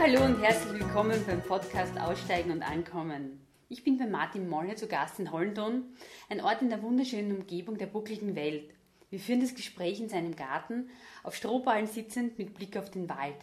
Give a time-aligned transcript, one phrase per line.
[0.00, 3.46] hallo und herzlich willkommen beim Podcast Aussteigen und Ankommen.
[3.68, 5.94] Ich bin bei Martin Molle zu Gast in Hollendon,
[6.30, 8.72] ein Ort in der wunderschönen Umgebung der buckligen Welt.
[9.10, 10.88] Wir führen das Gespräch in seinem Garten,
[11.22, 13.36] auf Strohballen sitzend mit Blick auf den Wald.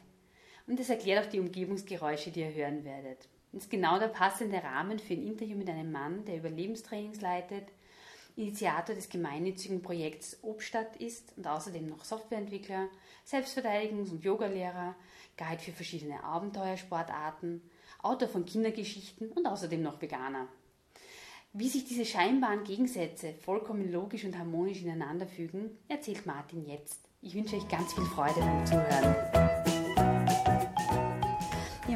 [0.65, 3.29] Und es erklärt auch die Umgebungsgeräusche, die ihr hören werdet.
[3.51, 7.67] Das ist genau der passende Rahmen für ein Interview mit einem Mann, der Überlebenstrainings leitet,
[8.35, 12.87] Initiator des gemeinnützigen Projekts Obstadt ist und außerdem noch Softwareentwickler,
[13.27, 14.95] Selbstverteidigungs- und Yogalehrer,
[15.37, 17.61] Guide für verschiedene Abenteuersportarten,
[18.01, 20.47] Autor von Kindergeschichten und außerdem noch Veganer.
[21.53, 27.07] Wie sich diese scheinbaren Gegensätze vollkommen logisch und harmonisch ineinander fügen, erzählt Martin jetzt.
[27.21, 29.56] Ich wünsche euch ganz viel Freude beim Zuhören.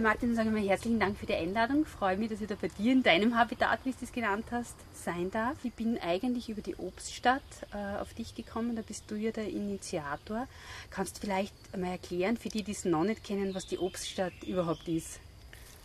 [0.02, 1.84] Ja, Martin, sagen wir herzlichen Dank für die Einladung.
[1.84, 4.46] Ich freue mich, dass ich da bei dir in deinem Habitat, wie du es genannt
[4.50, 5.56] hast, sein darf.
[5.64, 9.48] Ich bin eigentlich über die Obststadt äh, auf dich gekommen, da bist du ja der
[9.48, 10.48] Initiator.
[10.90, 14.34] Kannst du vielleicht einmal erklären, für die, die es noch nicht kennen, was die Obststadt
[14.44, 15.20] überhaupt ist?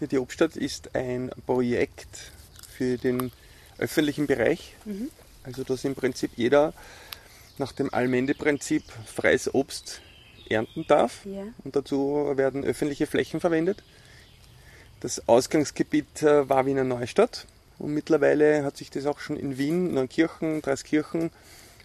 [0.01, 2.33] Ja, die Obststadt ist ein Projekt
[2.71, 3.33] für den
[3.77, 4.77] öffentlichen Bereich.
[4.87, 5.11] Mhm.
[5.43, 6.73] Also dass im Prinzip jeder
[7.59, 10.01] nach dem Allmende-Prinzip freies Obst
[10.49, 11.27] ernten darf.
[11.27, 11.43] Ja.
[11.65, 13.83] Und dazu werden öffentliche Flächen verwendet.
[15.01, 17.47] Das Ausgangsgebiet äh, war Wiener Neustadt
[17.79, 21.31] und mittlerweile hat sich das auch schon in Wien, Neunkirchen, Dreiskirchen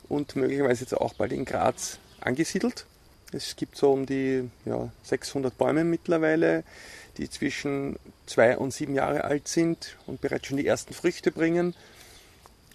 [0.07, 2.85] und möglicherweise jetzt auch bald in Graz angesiedelt.
[3.33, 6.63] Es gibt so um die ja, 600 Bäume mittlerweile,
[7.17, 11.75] die zwischen zwei und sieben Jahre alt sind und bereits schon die ersten Früchte bringen.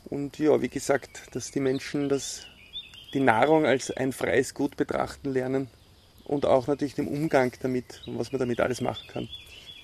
[0.04, 2.46] Und ja, wie gesagt, dass die Menschen das,
[3.14, 5.68] die Nahrung als ein freies Gut betrachten lernen
[6.24, 9.28] und auch natürlich den Umgang damit und was man damit alles machen kann.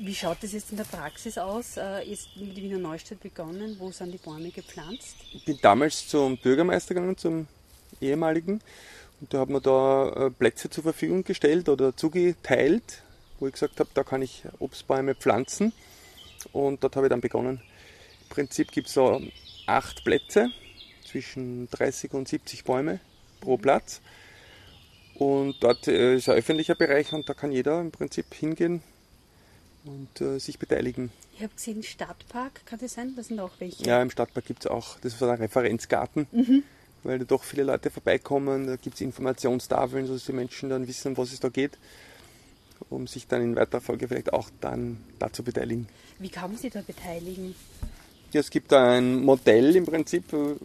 [0.05, 1.77] Wie schaut das jetzt in der Praxis aus?
[1.77, 3.77] Äh, ist mit Wiener Neustadt begonnen?
[3.78, 5.14] Wo sind die Bäume gepflanzt?
[5.33, 7.47] Ich bin damals zum Bürgermeister gegangen, zum
[8.00, 8.61] ehemaligen.
[9.20, 13.05] Und da hat man da äh, Plätze zur Verfügung gestellt oder zugeteilt,
[13.39, 15.73] wo ich gesagt habe, da kann ich Obstbäume pflanzen.
[16.51, 17.63] Und dort habe ich dann begonnen.
[18.23, 19.23] Im Prinzip gibt es so
[19.67, 20.48] acht Plätze,
[21.07, 22.98] zwischen 30 und 70 Bäume
[23.40, 24.01] pro Platz.
[25.14, 28.83] Und dort äh, ist ein öffentlicher Bereich und da kann jeder im Prinzip hingehen
[29.85, 31.11] und äh, sich beteiligen.
[31.35, 33.15] Ich habe gesehen, Stadtpark, kann das sein?
[33.17, 33.85] Das sind auch welche.
[33.85, 36.63] Ja, im Stadtpark gibt es auch, das ist ein Referenzgarten, mhm.
[37.03, 38.67] weil da doch viele Leute vorbeikommen.
[38.67, 41.79] Da gibt es Informationstafeln, sodass die Menschen dann wissen, um was es da geht,
[42.91, 45.89] um sich dann in weiterer Folge vielleicht auch dann dazu beteiligen.
[46.19, 47.55] Wie kann man sich da beteiligen?
[48.33, 50.57] Ja, es gibt da ein Modell im Prinzip, äh,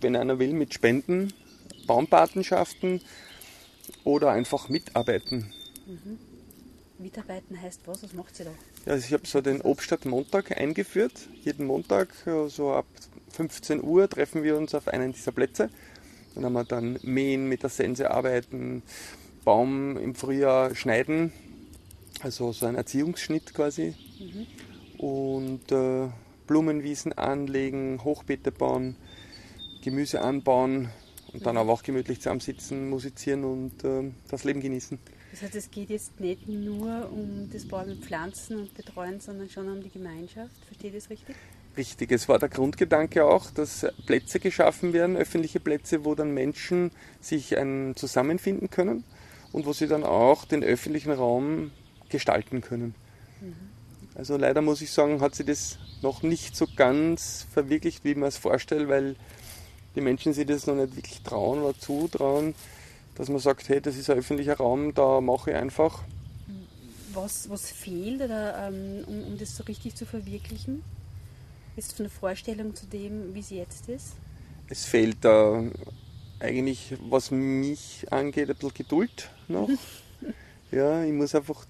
[0.00, 1.32] wenn einer will, mit Spenden,
[1.86, 3.00] Baumpatenschaften
[4.04, 5.52] oder einfach mitarbeiten.
[5.86, 6.35] Mhm.
[6.98, 8.02] Mitarbeiten heißt was?
[8.02, 8.50] Was macht sie da?
[8.86, 11.28] Ja, also ich habe so den Obststadt-Montag eingeführt.
[11.42, 12.08] Jeden Montag,
[12.48, 12.86] so ab
[13.30, 15.70] 15 Uhr, treffen wir uns auf einen dieser Plätze.
[16.34, 18.82] Dann haben wir dann mähen, mit der Sense arbeiten,
[19.44, 21.32] Baum im Frühjahr schneiden,
[22.20, 23.94] also so ein Erziehungsschnitt quasi.
[24.18, 24.46] Mhm.
[24.98, 26.08] Und äh,
[26.46, 28.96] Blumenwiesen anlegen, Hochbeete bauen,
[29.82, 30.90] Gemüse anbauen
[31.32, 31.60] und dann mhm.
[31.60, 34.98] aber auch gemütlich zusammensitzen, musizieren und äh, das Leben genießen.
[35.30, 39.68] Das heißt, es geht jetzt nicht nur um das Bäume pflanzen und betreuen, sondern schon
[39.68, 40.64] um die Gemeinschaft.
[40.66, 41.36] Verstehe ich das richtig?
[41.76, 46.90] Richtig, es war der Grundgedanke auch, dass Plätze geschaffen werden, öffentliche Plätze, wo dann Menschen
[47.20, 49.04] sich ein zusammenfinden können
[49.52, 51.72] und wo sie dann auch den öffentlichen Raum
[52.08, 52.94] gestalten können.
[53.42, 53.54] Mhm.
[54.14, 58.28] Also leider muss ich sagen, hat sich das noch nicht so ganz verwirklicht, wie man
[58.28, 59.16] es vorstellt, weil
[59.94, 62.54] die Menschen sich das noch nicht wirklich trauen oder zutrauen
[63.16, 66.02] dass man sagt, hey, das ist ein öffentlicher Raum, da mache ich einfach.
[67.12, 70.84] Was, was fehlt, oder, ähm, um, um das so richtig zu verwirklichen?
[71.76, 74.12] Ist von der Vorstellung zu dem, wie es jetzt ist?
[74.68, 75.70] Es fehlt da äh,
[76.40, 79.68] eigentlich, was mich angeht, ein bisschen Geduld noch.
[80.70, 81.64] ja, ich muss einfach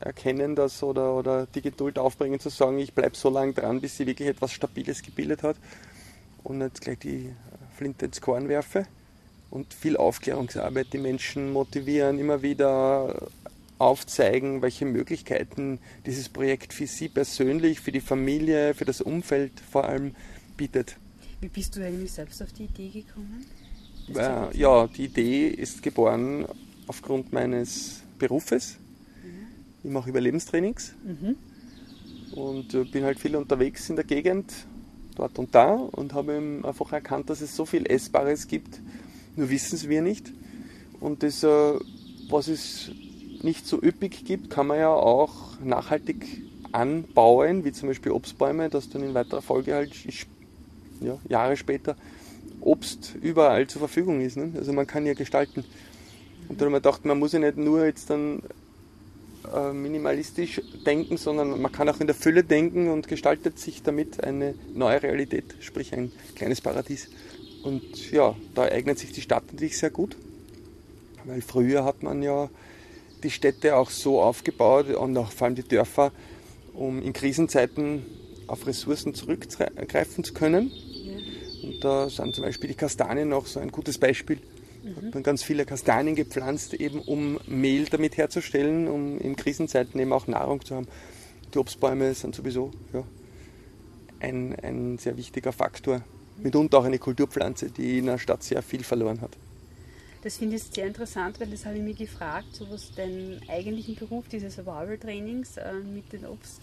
[0.00, 3.98] erkennen, dass oder, oder die Geduld aufbringen zu sagen, ich bleibe so lange dran, bis
[3.98, 5.56] sie wirklich etwas Stabiles gebildet hat
[6.42, 7.34] und nicht gleich die
[7.76, 8.86] Flinte ins Korn werfe
[9.54, 13.28] und viel Aufklärungsarbeit, die Menschen motivieren, immer wieder
[13.78, 19.84] aufzeigen, welche Möglichkeiten dieses Projekt für sie persönlich, für die Familie, für das Umfeld vor
[19.84, 20.16] allem
[20.56, 20.96] bietet.
[21.40, 23.46] Wie bist du eigentlich selbst auf die Idee gekommen?
[24.08, 26.46] Ja, ja, die Idee ist geboren
[26.88, 28.76] aufgrund meines Berufes.
[29.22, 29.46] Mhm.
[29.84, 31.36] Ich mache Überlebenstrainings mhm.
[32.34, 34.52] und äh, bin halt viel unterwegs in der Gegend,
[35.14, 38.80] dort und da und habe einfach erkannt, dass es so viel Essbares gibt,
[39.36, 40.32] nur wissen es wir nicht.
[41.00, 41.74] Und das, äh,
[42.28, 42.90] was es
[43.42, 46.42] nicht so üppig gibt, kann man ja auch nachhaltig
[46.72, 49.92] anbauen, wie zum Beispiel Obstbäume, dass dann in weiterer Folge halt
[51.00, 51.96] ja, Jahre später
[52.60, 54.36] Obst überall zur Verfügung ist.
[54.36, 54.52] Ne?
[54.56, 55.64] Also man kann ja gestalten.
[56.48, 58.42] Und dann habe ich mir gedacht, man muss ja nicht nur jetzt dann
[59.54, 64.24] äh, minimalistisch denken, sondern man kann auch in der Fülle denken und gestaltet sich damit
[64.24, 67.08] eine neue Realität, sprich ein kleines Paradies.
[67.64, 70.16] Und ja, da eignet sich die Stadt natürlich sehr gut,
[71.24, 72.50] weil früher hat man ja
[73.22, 76.12] die Städte auch so aufgebaut und auch vor allem die Dörfer,
[76.74, 78.04] um in Krisenzeiten
[78.48, 80.70] auf Ressourcen zurückgreifen zu können.
[80.70, 81.68] Ja.
[81.68, 84.40] Und da sind zum Beispiel die Kastanien auch so ein gutes Beispiel.
[84.82, 84.96] Mhm.
[84.96, 90.12] Hat man ganz viele Kastanien gepflanzt, eben um Mehl damit herzustellen, um in Krisenzeiten eben
[90.12, 90.86] auch Nahrung zu haben.
[91.54, 93.04] Die Obstbäume sind sowieso ja,
[94.20, 96.02] ein, ein sehr wichtiger Faktor
[96.36, 99.30] mitunter auch eine Kulturpflanze, die in der Stadt sehr viel verloren hat.
[100.22, 103.94] Das finde ich sehr interessant, weil das habe ich mir gefragt, so was deinen eigentlichen
[103.94, 106.10] Beruf dieses Survival-Trainings äh, mit,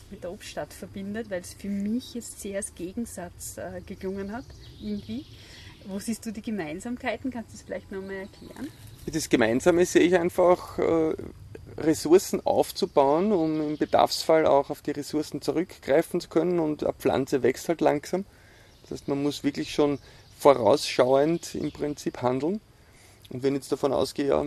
[0.09, 4.45] mit der Obststadt verbindet, weil es für mich jetzt sehr als Gegensatz äh, geklungen hat,
[4.81, 5.25] irgendwie.
[5.85, 7.29] Wo siehst du die Gemeinsamkeiten?
[7.29, 8.67] Kannst du das vielleicht nochmal erklären?
[9.05, 11.13] Das Gemeinsame sehe ich einfach, äh,
[11.77, 17.43] Ressourcen aufzubauen, um im Bedarfsfall auch auf die Ressourcen zurückgreifen zu können und eine Pflanze
[17.43, 18.25] wächst halt langsam.
[18.91, 19.99] Das heißt, man muss wirklich schon
[20.37, 22.59] vorausschauend im Prinzip handeln.
[23.29, 24.45] Und wenn ich jetzt davon ausgehe, ja,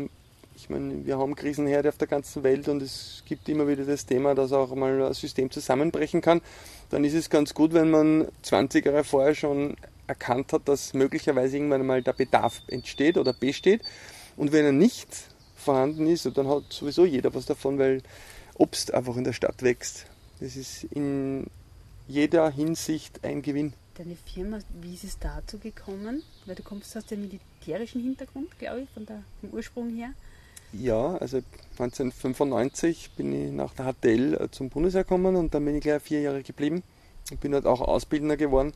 [0.55, 4.05] ich meine, wir haben Krisenherde auf der ganzen Welt und es gibt immer wieder das
[4.05, 6.43] Thema, dass auch mal ein System zusammenbrechen kann,
[6.91, 9.76] dann ist es ganz gut, wenn man 20 Jahre vorher schon
[10.06, 13.81] erkannt hat, dass möglicherweise irgendwann mal der Bedarf entsteht oder besteht.
[14.37, 15.08] Und wenn er nicht
[15.56, 18.02] vorhanden ist, dann hat sowieso jeder was davon, weil
[18.58, 20.05] Obst einfach in der Stadt wächst.
[20.41, 21.46] Das ist in
[22.06, 26.23] jeder Hinsicht ein Gewinn deine Firma, wie ist es dazu gekommen?
[26.46, 30.11] Weil du kommst aus dem militärischen Hintergrund, glaube ich, von der, vom Ursprung her.
[30.73, 31.38] Ja, also
[31.79, 36.02] 1995 bin ich nach der HTL äh, zum Bundesheer gekommen und dann bin ich gleich
[36.02, 36.82] vier Jahre geblieben.
[37.31, 38.73] Ich bin halt auch Ausbildner geworden,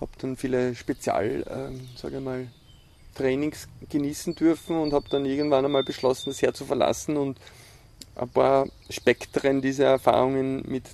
[0.00, 2.48] habe dann viele Spezial, ähm, sage ich mal,
[3.14, 7.38] Trainings genießen dürfen und habe dann irgendwann einmal beschlossen, das Heer zu verlassen und
[8.16, 10.84] ein paar Spektren dieser Erfahrungen mit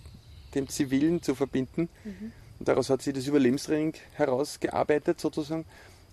[0.54, 1.88] dem Zivilen zu verbinden.
[2.04, 2.32] Mhm.
[2.58, 5.64] Und daraus hat sich das Überlebenstraining herausgearbeitet sozusagen.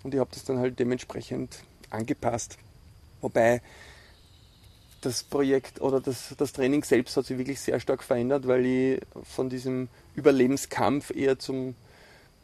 [0.03, 1.59] Und ich habe das dann halt dementsprechend
[1.89, 2.57] angepasst.
[3.21, 3.61] Wobei
[5.01, 9.01] das Projekt oder das, das Training selbst hat sich wirklich sehr stark verändert, weil ich
[9.23, 11.75] von diesem Überlebenskampf eher zum,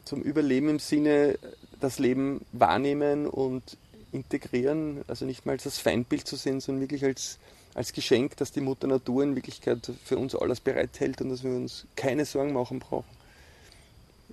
[0.04, 1.38] zum Überleben im Sinne
[1.80, 3.78] das Leben wahrnehmen und
[4.12, 7.38] integrieren, also nicht mal als das Feindbild zu sehen, sondern wirklich als,
[7.74, 11.52] als Geschenk, dass die Mutter Natur in Wirklichkeit für uns alles bereithält und dass wir
[11.52, 13.19] uns keine Sorgen machen brauchen.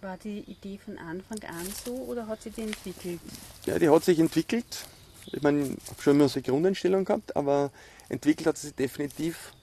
[0.02, 3.20] War die Idee von Anfang an so oder hat sich die entwickelt?
[3.66, 4.86] Ja, die hat sich entwickelt.
[5.26, 7.72] Ich meine, ich habe schon immer so eine Grundeinstellung gehabt, aber
[8.08, 9.54] entwickelt hat sie sich definitiv,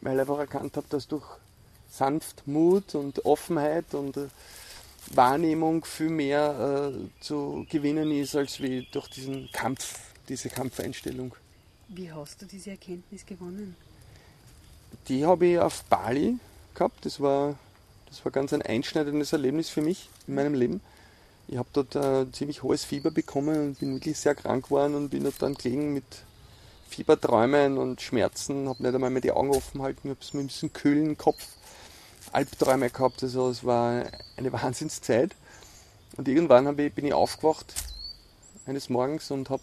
[0.00, 1.24] weil ich einfach erkannt habe, dass durch
[1.90, 4.28] Sanftmut und Offenheit und äh,
[5.14, 11.34] Wahrnehmung viel mehr äh, zu gewinnen ist, als wie durch diesen Kampf, diese Kampfeinstellung.
[11.88, 13.74] Wie hast du diese Erkenntnis gewonnen?
[15.08, 16.36] Die habe ich auf Bali
[16.74, 17.04] gehabt.
[17.04, 17.56] Das war
[18.08, 20.80] das war ganz ein einschneidendes Erlebnis für mich in meinem Leben.
[21.46, 25.08] Ich habe dort äh, ziemlich hohes Fieber bekommen und bin wirklich sehr krank geworden und
[25.08, 26.04] bin dort dann gelegen mit
[26.88, 30.72] Fieberträumen und Schmerzen, habe nicht einmal mehr die Augen offen halten, habe so ein bisschen
[30.72, 31.46] kühlen Kopf,
[32.32, 34.04] Albträume gehabt, also es war
[34.36, 35.34] eine Wahnsinnszeit.
[36.16, 37.72] Und irgendwann ich, bin ich aufgewacht
[38.66, 39.62] eines Morgens und habe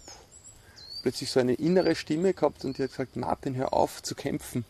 [1.01, 4.65] plötzlich so eine innere Stimme gehabt und die hat gesagt, Martin, hör auf zu kämpfen.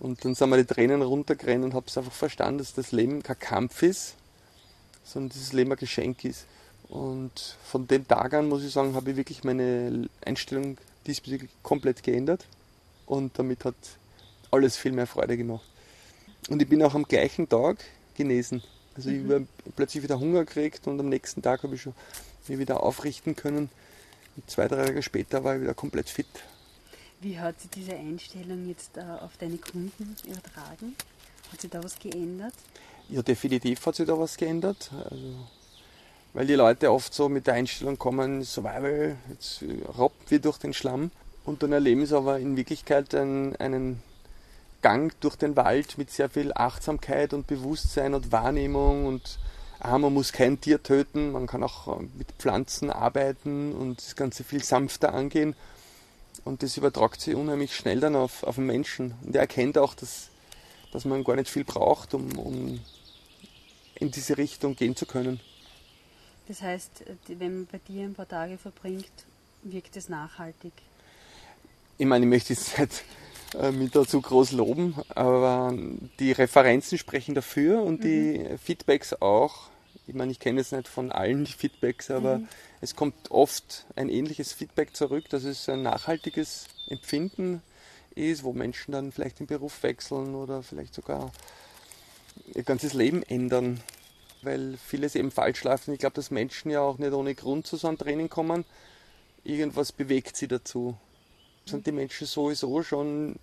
[0.00, 3.22] Und dann sind mir die Tränen runtergerannt und habe es einfach verstanden, dass das Leben
[3.22, 4.14] kein Kampf ist,
[5.04, 6.46] sondern dass das Leben ein Geschenk ist.
[6.88, 12.02] Und von dem Tag an, muss ich sagen, habe ich wirklich meine Einstellung diesbezüglich komplett
[12.02, 12.46] geändert.
[13.06, 13.74] Und damit hat
[14.50, 15.64] alles viel mehr Freude gemacht.
[16.48, 17.78] Und ich bin auch am gleichen Tag
[18.14, 18.62] genesen.
[18.94, 19.26] Also mhm.
[19.26, 19.46] ich habe
[19.76, 21.94] plötzlich wieder Hunger gekriegt und am nächsten Tag habe ich schon
[22.48, 23.70] mich wieder aufrichten können.
[24.36, 26.26] Und zwei, drei Tage später war ich wieder komplett fit.
[27.24, 30.94] Wie hat sich diese Einstellung jetzt äh, auf deine Kunden übertragen?
[31.50, 32.52] Hat sich da was geändert?
[33.08, 34.90] Ja, definitiv hat sich da was geändert.
[34.92, 35.34] Also,
[36.34, 39.64] weil die Leute oft so mit der Einstellung kommen, Survival, jetzt
[39.96, 41.10] robbt wir durch den Schlamm.
[41.46, 44.02] Und dann erleben sie aber in Wirklichkeit einen, einen
[44.82, 49.38] Gang durch den Wald mit sehr viel Achtsamkeit und Bewusstsein und Wahrnehmung und
[49.80, 54.44] ah, man muss kein Tier töten, man kann auch mit Pflanzen arbeiten und das Ganze
[54.44, 55.56] viel sanfter angehen.
[56.44, 59.14] Und das übertragt sich unheimlich schnell dann auf, auf den Menschen.
[59.22, 60.28] Und er erkennt auch, dass,
[60.92, 62.80] dass man gar nicht viel braucht, um, um
[63.94, 65.40] in diese Richtung gehen zu können.
[66.48, 69.12] Das heißt, wenn man bei dir ein paar Tage verbringt,
[69.62, 70.72] wirkt es nachhaltig?
[71.96, 73.04] Ich meine, ich möchte es nicht
[73.58, 75.74] äh, mit dazu groß loben, aber
[76.18, 78.02] die Referenzen sprechen dafür und mhm.
[78.02, 79.70] die Feedbacks auch.
[80.06, 82.48] Ich meine, ich kenne es nicht von allen die Feedbacks, aber mhm.
[82.84, 85.24] Es kommt oft ein ähnliches Feedback zurück.
[85.30, 87.62] Das ist ein nachhaltiges Empfinden
[88.14, 91.32] ist, wo Menschen dann vielleicht den Beruf wechseln oder vielleicht sogar
[92.54, 93.80] ihr ganzes Leben ändern,
[94.42, 95.88] weil vieles eben falsch läuft.
[95.88, 98.66] Ich glaube, dass Menschen ja auch nicht ohne Grund zu so einem Training kommen.
[99.44, 100.94] Irgendwas bewegt sie dazu.
[101.64, 103.36] Sind die Menschen sowieso schon,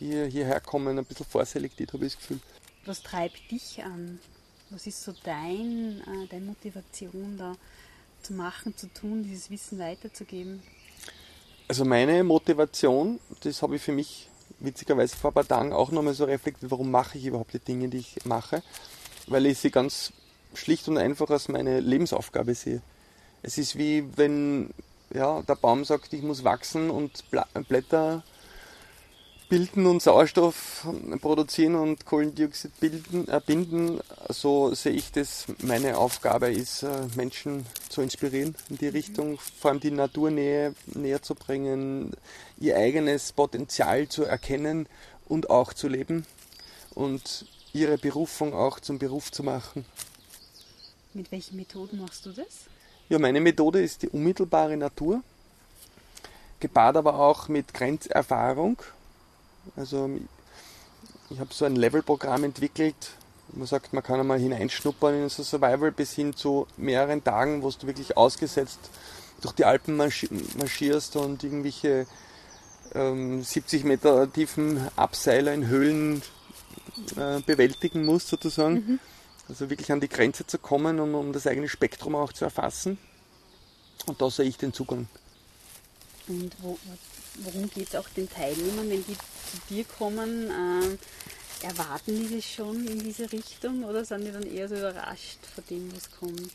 [0.00, 2.40] die hierher kommen, ein bisschen vorselektiert, habe ich das Gefühl.
[2.86, 4.18] Was treibt dich an?
[4.70, 7.54] Was ist so dein, äh, deine Motivation da
[8.24, 10.62] zu machen, zu tun, dieses Wissen weiterzugeben?
[11.68, 14.28] Also meine Motivation, das habe ich für mich
[14.58, 17.88] witzigerweise vor ein paar Tagen auch nochmal so reflektiert, warum mache ich überhaupt die Dinge,
[17.88, 18.62] die ich mache,
[19.26, 20.12] weil ich sie ganz
[20.54, 22.82] schlicht und einfach als meine Lebensaufgabe sehe.
[23.42, 24.70] Es ist wie wenn
[25.12, 27.24] ja, der Baum sagt, ich muss wachsen und
[27.68, 28.24] Blätter
[29.48, 30.86] bilden und Sauerstoff
[31.20, 35.46] produzieren und Kohlendioxid bilden, äh, binden, so sehe ich das.
[35.62, 41.22] Meine Aufgabe ist, äh, Menschen zu inspirieren in die Richtung, vor allem die Naturnähe näher
[41.22, 42.12] zu bringen,
[42.58, 44.88] ihr eigenes Potenzial zu erkennen
[45.28, 46.26] und auch zu leben
[46.94, 49.84] und ihre Berufung auch zum Beruf zu machen.
[51.12, 52.66] Mit welchen Methoden machst du das?
[53.08, 55.22] Ja, meine Methode ist die unmittelbare Natur,
[56.60, 58.78] gepaart aber auch mit Grenzerfahrung
[59.76, 60.10] also
[61.30, 62.94] ich habe so ein Levelprogramm entwickelt.
[63.52, 67.70] Man sagt, man kann einmal hineinschnuppern in so Survival bis hin zu mehreren Tagen, wo
[67.70, 68.80] du wirklich ausgesetzt
[69.40, 72.06] durch die Alpen marschierst und irgendwelche
[72.94, 76.22] ähm, 70 Meter tiefen Abseiler in Höhlen
[77.16, 78.74] äh, bewältigen musst sozusagen.
[78.74, 79.00] Mhm.
[79.48, 82.98] Also wirklich an die Grenze zu kommen, um, um das eigene Spektrum auch zu erfassen.
[84.06, 85.08] Und da sehe ich den Zugang.
[86.26, 86.78] Und wo,
[87.36, 90.50] worum geht es auch den Teilnehmern, wenn die zu dir kommen?
[90.50, 95.38] Äh, erwarten die das schon in diese Richtung oder sind die dann eher so überrascht
[95.54, 96.50] von dem, was kommt?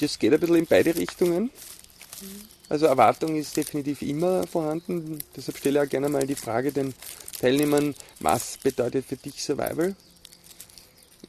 [0.00, 1.44] Das geht ein bisschen in beide Richtungen.
[1.44, 2.48] Mhm.
[2.68, 5.18] Also Erwartung ist definitiv immer vorhanden.
[5.36, 6.94] Deshalb stelle ich auch gerne mal die Frage den
[7.40, 9.96] Teilnehmern, was bedeutet für dich Survival?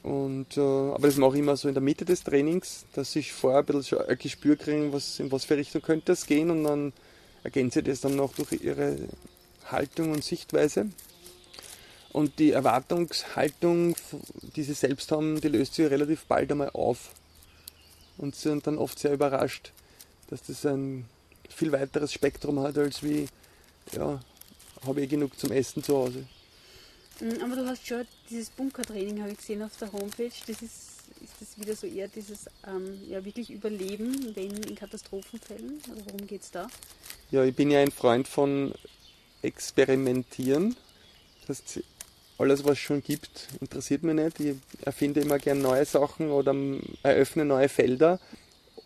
[0.03, 3.31] Und, äh, aber das mache ich immer so in der Mitte des Trainings, dass ich
[3.31, 6.63] vorher ein bisschen ein Gespür kriege, was, in was für Richtung könnte es gehen und
[6.63, 6.93] dann
[7.43, 8.97] ergänze das dann noch durch ihre
[9.65, 10.89] Haltung und Sichtweise.
[12.11, 13.95] Und die Erwartungshaltung,
[14.55, 17.11] die sie selbst haben, die löst sich relativ bald einmal auf.
[18.17, 19.71] Und sie sind dann oft sehr überrascht,
[20.29, 21.05] dass das ein
[21.49, 23.27] viel weiteres Spektrum hat, als wie,
[23.93, 24.19] ja,
[24.85, 26.25] habe ich genug zum Essen zu Hause.
[27.19, 30.90] Mm, aber du hast schon dieses Bunkertraining, habe ich gesehen auf der Homepage, das ist
[31.23, 35.81] ist das wieder so eher dieses ähm, ja, wirklich Überleben, wenn in Katastrophenfällen?
[35.91, 36.67] Oder worum geht es da?
[37.29, 38.73] Ja, ich bin ja ein Freund von
[39.41, 40.75] Experimentieren.
[41.47, 41.83] Das heißt,
[42.37, 44.39] alles, was es schon gibt, interessiert mich nicht.
[44.39, 46.55] Ich erfinde immer gern neue Sachen oder
[47.03, 48.19] eröffne neue Felder.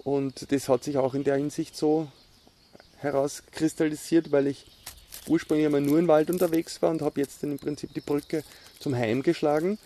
[0.04, 2.08] Und das hat sich auch in der Hinsicht so
[2.98, 4.66] herauskristallisiert, weil ich
[5.28, 8.44] ursprünglich einmal nur im Wald unterwegs war und habe jetzt dann im Prinzip die Brücke
[8.80, 9.80] zum Heim geschlagen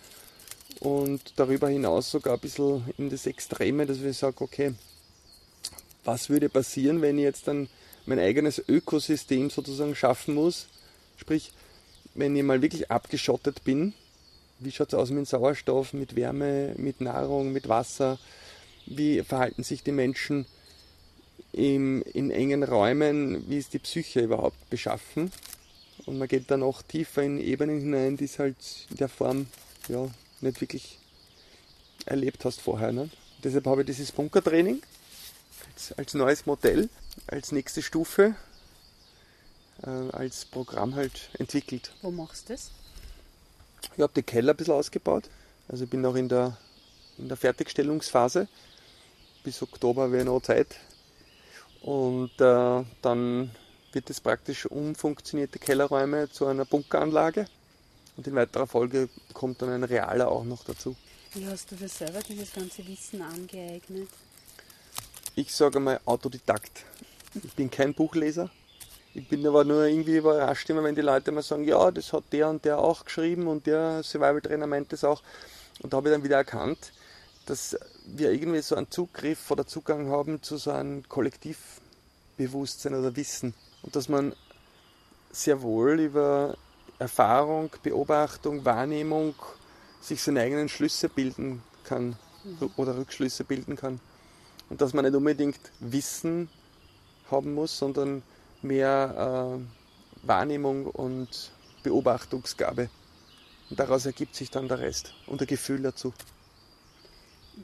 [0.80, 4.74] und darüber hinaus sogar ein bisschen in das Extreme, dass ich sage, okay,
[6.04, 7.68] was würde passieren, wenn ich jetzt dann
[8.06, 10.68] mein eigenes Ökosystem sozusagen schaffen muss?
[11.18, 11.52] Sprich,
[12.14, 13.92] wenn ich mal wirklich abgeschottet bin,
[14.58, 18.18] wie schaut es aus mit Sauerstoff, mit Wärme, mit Nahrung, mit Wasser?
[18.86, 20.46] Wie verhalten sich die Menschen
[21.52, 23.48] im, in engen Räumen?
[23.48, 25.30] Wie ist die Psyche überhaupt beschaffen?
[26.06, 28.56] Und man geht dann auch tiefer in Ebenen hinein, die es halt
[28.90, 29.46] in der Form
[29.88, 30.08] ja,
[30.42, 30.98] nicht wirklich
[32.06, 32.92] erlebt hast vorher.
[32.92, 33.10] Ne?
[33.42, 34.82] Deshalb habe ich dieses Bunkertraining
[35.72, 36.88] als, als neues Modell,
[37.26, 38.34] als nächste Stufe,
[39.82, 41.92] äh, als Programm halt entwickelt.
[42.02, 42.70] Wo machst du das?
[43.96, 45.28] Ich habe die Keller ein bisschen ausgebaut.
[45.68, 46.56] Also ich bin noch in der,
[47.18, 48.48] in der Fertigstellungsphase.
[49.42, 50.76] Bis Oktober wäre noch Zeit.
[51.80, 53.50] Und äh, dann
[53.92, 57.46] wird es praktisch umfunktionierte Kellerräume zu einer Bunkeranlage.
[58.20, 60.94] Und in weiterer Folge kommt dann ein realer auch noch dazu.
[61.32, 64.10] Wie hast du dir selber dieses ganze Wissen angeeignet?
[65.36, 66.84] Ich sage mal Autodidakt.
[67.42, 68.50] Ich bin kein Buchleser.
[69.14, 72.24] Ich bin aber nur irgendwie überrascht immer, wenn die Leute mal sagen, ja, das hat
[72.30, 75.22] der und der auch geschrieben und der Survival-Trainer meint das auch.
[75.80, 76.92] Und da habe ich dann wieder erkannt,
[77.46, 77.74] dass
[78.04, 83.54] wir irgendwie so einen Zugriff oder Zugang haben zu so einem Kollektivbewusstsein oder Wissen.
[83.80, 84.34] Und dass man
[85.32, 86.58] sehr wohl über
[87.00, 89.34] Erfahrung, Beobachtung, Wahrnehmung
[90.02, 92.70] sich seine eigenen Schlüsse bilden kann mhm.
[92.76, 94.00] oder Rückschlüsse bilden kann.
[94.68, 96.48] Und dass man nicht unbedingt Wissen
[97.30, 98.22] haben muss, sondern
[98.60, 101.50] mehr äh, Wahrnehmung und
[101.82, 102.90] Beobachtungsgabe.
[103.70, 106.12] Und daraus ergibt sich dann der Rest und der Gefühl dazu.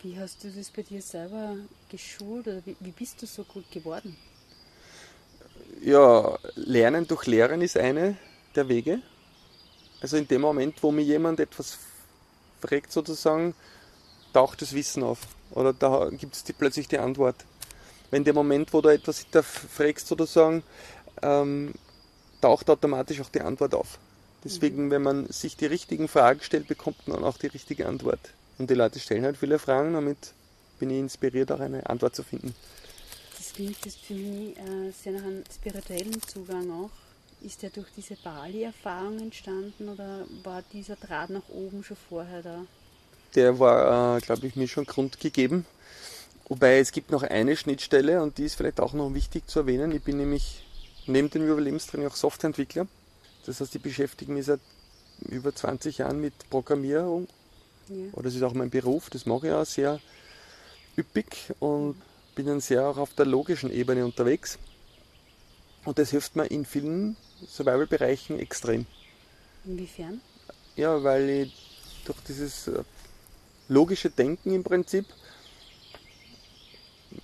[0.02, 1.56] Wie hast du das bei dir selber
[1.90, 4.16] geschult oder wie, wie bist du so gut geworden?
[5.82, 8.16] Ja, Lernen durch Lehren ist eine
[8.54, 9.02] der Wege.
[10.00, 11.78] Also in dem Moment, wo mir jemand etwas
[12.60, 13.54] fragt sozusagen,
[14.32, 15.20] taucht das Wissen auf.
[15.50, 17.36] Oder da gibt es die, plötzlich die Antwort.
[18.10, 19.26] Wenn der Moment, wo du etwas
[19.74, 20.62] fragst sozusagen,
[21.22, 21.74] ähm,
[22.40, 23.98] taucht automatisch auch die Antwort auf.
[24.44, 24.90] Deswegen, mhm.
[24.90, 28.20] wenn man sich die richtigen Fragen stellt, bekommt man auch die richtige Antwort.
[28.58, 30.34] Und die Leute stellen halt viele Fragen, damit
[30.78, 32.54] bin ich inspiriert, auch eine Antwort zu finden.
[33.36, 37.05] Das klingt jetzt für mich äh, sehr nach einem spirituellen Zugang auch.
[37.46, 42.66] Ist der durch diese Bali-Erfahrung entstanden oder war dieser Draht nach oben schon vorher da?
[43.36, 45.64] Der war, äh, glaube ich, mir schon grundgegeben.
[46.48, 49.92] Wobei es gibt noch eine Schnittstelle und die ist vielleicht auch noch wichtig zu erwähnen.
[49.92, 50.66] Ich bin nämlich
[51.06, 52.88] neben dem Überlebenstraining auch Softwareentwickler.
[53.44, 54.60] Das heißt, ich beschäftige mich seit
[55.28, 57.28] über 20 Jahren mit Programmierung.
[57.88, 58.22] Ja.
[58.22, 60.00] Das ist auch mein Beruf, das mache ich auch sehr
[60.98, 61.94] üppig und
[62.34, 64.58] bin dann sehr auch auf der logischen Ebene unterwegs.
[65.84, 68.86] Und das hilft mir in vielen Survival-Bereichen extrem.
[69.64, 70.20] Inwiefern?
[70.76, 71.52] Ja, weil ich
[72.04, 72.82] durch dieses äh,
[73.68, 75.06] logische Denken im Prinzip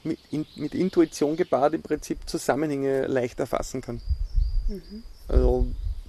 [0.04, 4.00] mit, in, mit Intuition gepaart im Prinzip Zusammenhänge leicht erfassen kann.
[4.69, 5.02] Mhm.
[5.28, 5.66] Also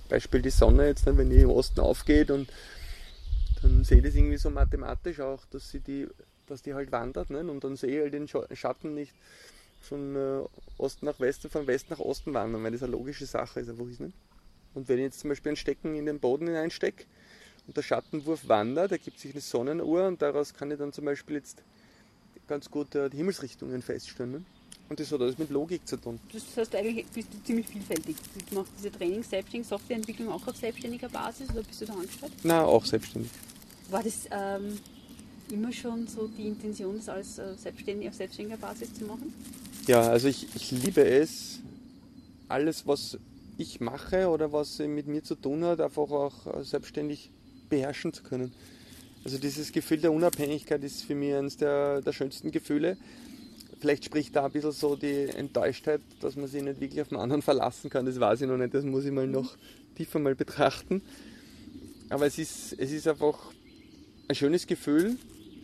[0.09, 2.51] Beispiel die Sonne jetzt, wenn die im Osten aufgeht und
[3.61, 6.07] dann sehe ich das irgendwie so mathematisch auch, dass sie die,
[6.47, 7.39] dass die halt wandert ne?
[7.39, 9.13] und dann sehe ich halt den Schatten nicht
[9.83, 10.41] von äh,
[10.77, 13.87] Osten nach Westen, von Westen nach Osten wandern, weil das eine logische Sache ist einfach
[13.87, 13.99] ist.
[13.99, 14.11] Ne?
[14.73, 17.05] Und wenn ich jetzt zum Beispiel ein Stecken in den Boden hineinstecke
[17.67, 21.37] und der Schattenwurf wandert, ergibt sich eine Sonnenuhr und daraus kann ich dann zum Beispiel
[21.37, 21.61] jetzt
[22.47, 24.31] ganz gut äh, die Himmelsrichtungen feststellen.
[24.31, 24.43] Ne?
[24.89, 26.19] Und das hat alles mit Logik zu tun.
[26.31, 28.15] Das heißt, eigentlich bist du ziemlich vielfältig.
[28.49, 32.33] Du machst diese Trainings, selbstständig, Softwareentwicklung auch auf selbstständiger Basis oder bist du da angestellt?
[32.43, 33.31] Nein, auch selbstständig.
[33.89, 34.77] War das ähm,
[35.49, 39.33] immer schon so die Intention, das alles äh, selbstständig, auf selbstständiger Basis zu machen?
[39.85, 41.59] Ja, also ich, ich liebe es,
[42.47, 43.17] alles, was
[43.57, 47.31] ich mache oder was mit mir zu tun hat, einfach auch äh, selbstständig
[47.67, 48.53] beherrschen zu können.
[49.25, 52.95] Also dieses Gefühl der Unabhängigkeit ist für mich eines der, der schönsten Gefühle.
[53.81, 57.17] Vielleicht spricht da ein bisschen so die Enttäuschtheit, dass man sich nicht wirklich auf den
[57.17, 58.05] anderen verlassen kann.
[58.05, 59.57] Das weiß ich noch nicht, das muss ich mal noch
[59.97, 61.01] tiefer mal betrachten.
[62.07, 63.37] Aber es ist, es ist einfach
[64.29, 65.17] ein schönes Gefühl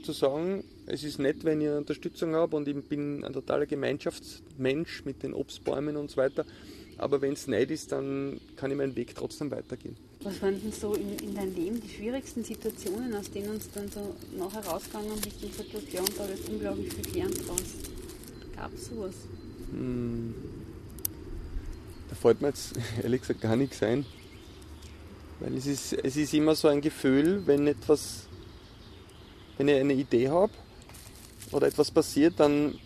[0.04, 5.06] zu sagen, es ist nett, wenn ich Unterstützung habe und ich bin ein totaler Gemeinschaftsmensch
[5.06, 6.46] mit den Obstbäumen und so weiter.
[6.98, 9.96] Aber wenn es nicht ist, dann kann ich meinen Weg trotzdem weitergehen.
[10.22, 13.90] Was waren denn so in, in deinem Leben die schwierigsten Situationen, aus denen uns dann
[13.90, 17.64] so nachher rausgegangen und gesagt hast, ja, und da habe ich unglaublich viel gelernt draus?
[18.54, 19.16] Gab es sowas?
[19.72, 20.34] Hm.
[22.10, 24.06] Da fällt mir jetzt ehrlich gesagt gar nichts ein.
[25.40, 28.28] Weil es ist, es ist immer so ein Gefühl, wenn etwas,
[29.60, 30.54] wenn ich eine Idee habe
[31.52, 32.80] oder etwas passiert, dann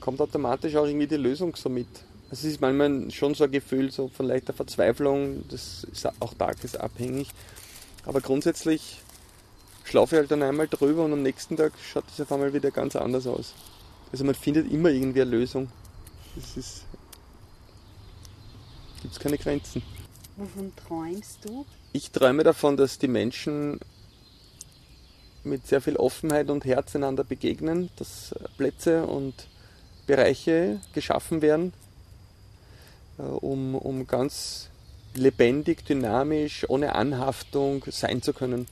[0.00, 1.86] kommt automatisch auch irgendwie die Lösung so mit.
[2.30, 7.28] Es ist manchmal schon so ein Gefühl so von leichter Verzweiflung, das ist auch tagesabhängig.
[8.04, 9.00] Aber grundsätzlich
[9.84, 12.72] schlafe ich halt dann einmal drüber und am nächsten Tag schaut es auf einmal wieder
[12.72, 13.54] ganz anders aus.
[14.10, 15.68] Also man findet immer irgendwie eine Lösung.
[16.36, 16.82] Es ist.
[19.02, 19.82] gibt keine Grenzen.
[20.36, 21.64] Wovon träumst du?
[21.92, 23.78] Ich träume davon, dass die Menschen
[25.44, 29.34] mit sehr viel Offenheit und Herz einander begegnen, dass Plätze und
[30.06, 31.72] Bereiche geschaffen werden,
[33.18, 34.68] äh, um, um ganz
[35.14, 38.66] lebendig, dynamisch, ohne Anhaftung sein zu können.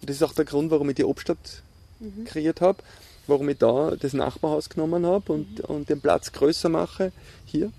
[0.00, 1.62] Und das ist auch der Grund, warum ich die Obstadt
[2.00, 2.24] mhm.
[2.24, 2.82] kreiert habe,
[3.26, 5.64] warum ich da das Nachbarhaus genommen habe und, mhm.
[5.64, 7.12] und den Platz größer mache
[7.46, 7.72] hier,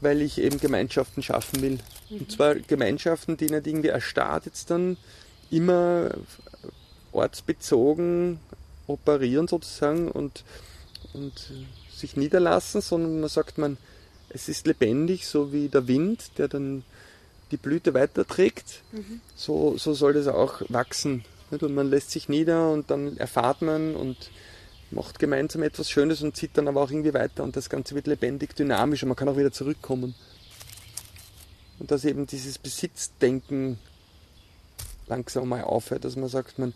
[0.00, 1.78] weil ich eben Gemeinschaften schaffen will.
[2.08, 2.18] Mhm.
[2.18, 4.96] Und zwar Gemeinschaften, die nicht irgendwie erstarrt jetzt dann
[5.50, 6.10] immer
[7.12, 8.40] ortsbezogen
[8.86, 10.44] operieren sozusagen und,
[11.12, 11.52] und
[11.94, 13.76] sich niederlassen, sondern man sagt, man,
[14.30, 16.84] es ist lebendig, so wie der Wind, der dann
[17.50, 19.20] die Blüte weiterträgt, mhm.
[19.36, 21.24] so, so soll das auch wachsen.
[21.50, 24.16] Und man lässt sich nieder und dann erfahrt man und
[24.90, 28.06] macht gemeinsam etwas Schönes und zieht dann aber auch irgendwie weiter und das Ganze wird
[28.06, 30.14] lebendig, dynamisch und man kann auch wieder zurückkommen.
[31.78, 33.78] Und dass eben dieses Besitzdenken
[35.08, 36.72] langsam mal aufhört, dass man sagt, man,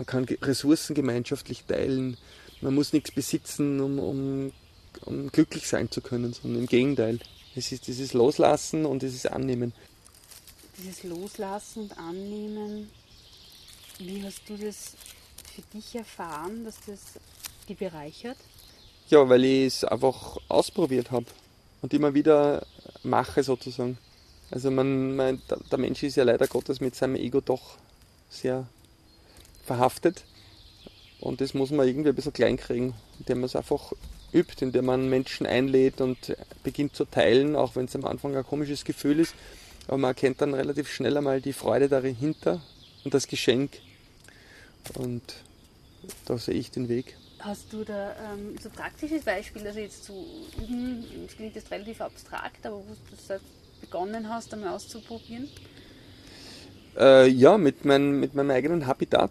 [0.00, 2.16] man kann Ressourcen gemeinschaftlich teilen,
[2.62, 4.52] man muss nichts besitzen, um, um
[5.04, 7.18] um glücklich sein zu können, sondern im Gegenteil.
[7.54, 9.72] Es ist dieses Loslassen und dieses Annehmen.
[10.78, 12.90] Dieses Loslassen und Annehmen,
[13.98, 14.94] wie hast du das
[15.54, 17.00] für dich erfahren, dass das
[17.68, 18.36] die bereichert?
[19.08, 21.26] Ja, weil ich es einfach ausprobiert habe
[21.82, 22.66] und immer wieder
[23.02, 23.98] mache sozusagen.
[24.50, 27.76] Also man, man, der Mensch ist ja leider Gottes mit seinem Ego doch
[28.28, 28.66] sehr
[29.70, 30.24] verhaftet
[31.20, 33.92] und das muss man irgendwie ein bisschen klein kriegen, indem man es einfach
[34.32, 38.44] übt, indem man Menschen einlädt und beginnt zu teilen, auch wenn es am Anfang ein
[38.44, 39.34] komisches Gefühl ist.
[39.86, 42.60] Aber man erkennt dann relativ schnell einmal die Freude dahinter
[43.04, 43.70] und das Geschenk.
[44.94, 45.22] Und
[46.24, 47.16] da sehe ich den Weg.
[47.38, 50.26] Hast du da ähm, so praktisches Beispiel, also jetzt zu
[50.58, 53.40] üben, das klingt jetzt relativ abstrakt, aber wo du das
[53.80, 55.48] begonnen hast, einmal auszuprobieren?
[56.98, 59.30] Äh, ja, mit, mein, mit meinem eigenen Habitat.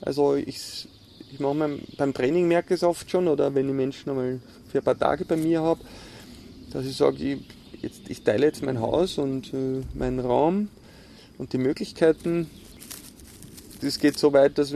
[0.00, 0.88] Also ich,
[1.32, 4.40] ich mache mein, beim Training merke ich es oft schon oder wenn ich Menschen einmal
[4.68, 5.80] für ein paar Tage bei mir habe,
[6.72, 7.38] dass ich sage, ich,
[7.82, 10.68] jetzt, ich teile jetzt mein Haus und äh, meinen Raum
[11.38, 12.50] und die Möglichkeiten.
[13.80, 14.72] Das geht so weit, dass,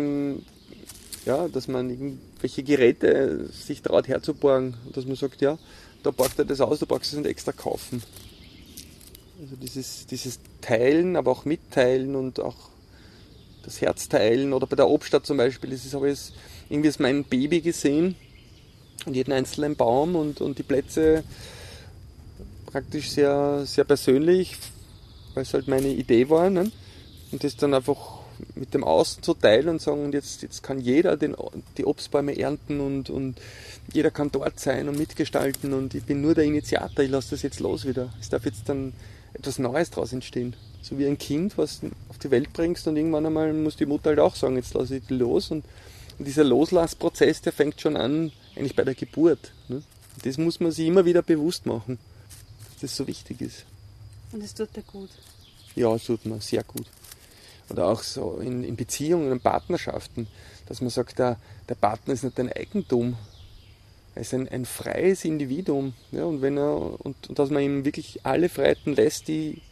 [1.26, 5.58] ja, dass man irgendwelche Geräte sich traut herzuborgen, dass man sagt, ja,
[6.02, 8.02] da packt er das aus, da packst du es nicht extra kaufen.
[9.40, 12.71] Also dieses, dieses Teilen, aber auch Mitteilen und auch
[13.62, 16.32] das Herz teilen oder bei der Obstadt zum Beispiel, das ist, habe ich
[16.68, 18.16] irgendwie als mein Baby gesehen
[19.06, 21.24] und jeden einzelnen Baum und, und die Plätze
[22.66, 24.56] praktisch sehr, sehr persönlich,
[25.34, 26.50] weil es halt meine Idee war.
[26.50, 26.70] Ne?
[27.30, 28.20] Und das dann einfach
[28.54, 31.36] mit dem Außen zu teilen und sagen, jetzt, jetzt kann jeder den,
[31.76, 33.40] die Obstbäume ernten und, und
[33.92, 37.42] jeder kann dort sein und mitgestalten und ich bin nur der Initiator, ich lasse das
[37.42, 38.12] jetzt los wieder.
[38.20, 38.94] Es darf jetzt dann
[39.34, 40.56] etwas Neues daraus entstehen.
[40.82, 43.86] So wie ein Kind, was du auf die Welt bringst und irgendwann einmal muss die
[43.86, 45.64] Mutter halt auch sagen, jetzt lasse ich die los und,
[46.18, 49.52] und dieser Loslassprozess, der fängt schon an, eigentlich bei der Geburt.
[49.68, 49.82] Ne?
[50.24, 51.98] Das muss man sich immer wieder bewusst machen,
[52.72, 53.64] dass das so wichtig ist.
[54.32, 55.10] Und es tut dir gut?
[55.76, 56.86] Ja, es tut mir sehr gut.
[57.70, 60.26] Oder auch so in, in Beziehungen, in Partnerschaften,
[60.66, 63.16] dass man sagt, der, der Partner ist nicht dein Eigentum,
[64.14, 65.94] er ist ein, ein freies Individuum.
[66.10, 69.62] Ja, und, wenn er, und, und dass man ihm wirklich alle Freiheiten lässt, die,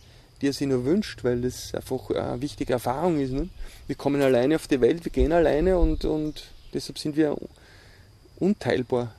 [0.40, 3.32] die er sich nur wünscht, weil das einfach eine wichtige Erfahrung ist.
[3.32, 3.48] Ne?
[3.86, 7.36] Wir kommen alleine auf die Welt, wir gehen alleine und, und deshalb sind wir
[8.38, 9.14] unteilbar.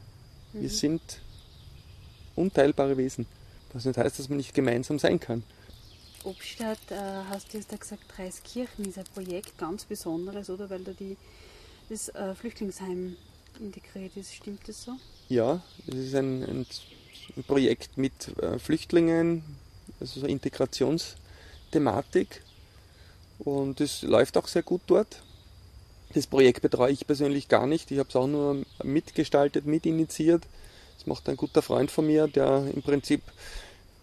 [0.53, 0.61] Mhm.
[0.61, 1.01] Wir sind
[2.35, 3.25] unteilbare Wesen.
[3.73, 5.43] Was nicht heißt, dass man nicht gemeinsam sein kann.
[6.23, 6.95] Obstadt, äh,
[7.29, 10.69] hast du jetzt da gesagt, Dreiskirchen ist ein Projekt ganz Besonderes, oder?
[10.69, 11.17] Weil da die,
[11.89, 13.15] das äh, Flüchtlingsheim
[13.59, 14.33] integriert ist.
[14.33, 14.93] Stimmt das so?
[15.29, 16.65] Ja, es ist ein, ein,
[17.37, 19.43] ein Projekt mit äh, Flüchtlingen,
[20.01, 22.41] also so Integrationsthematik.
[23.39, 25.21] Und es läuft auch sehr gut dort.
[26.13, 27.89] Das Projekt betreue ich persönlich gar nicht.
[27.91, 30.43] Ich habe es auch nur mitgestaltet, mitinitiiert.
[30.97, 33.21] Das macht ein guter Freund von mir, der im Prinzip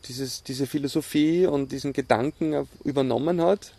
[0.07, 3.75] dieses, diese Philosophie und diesen Gedanken übernommen hat.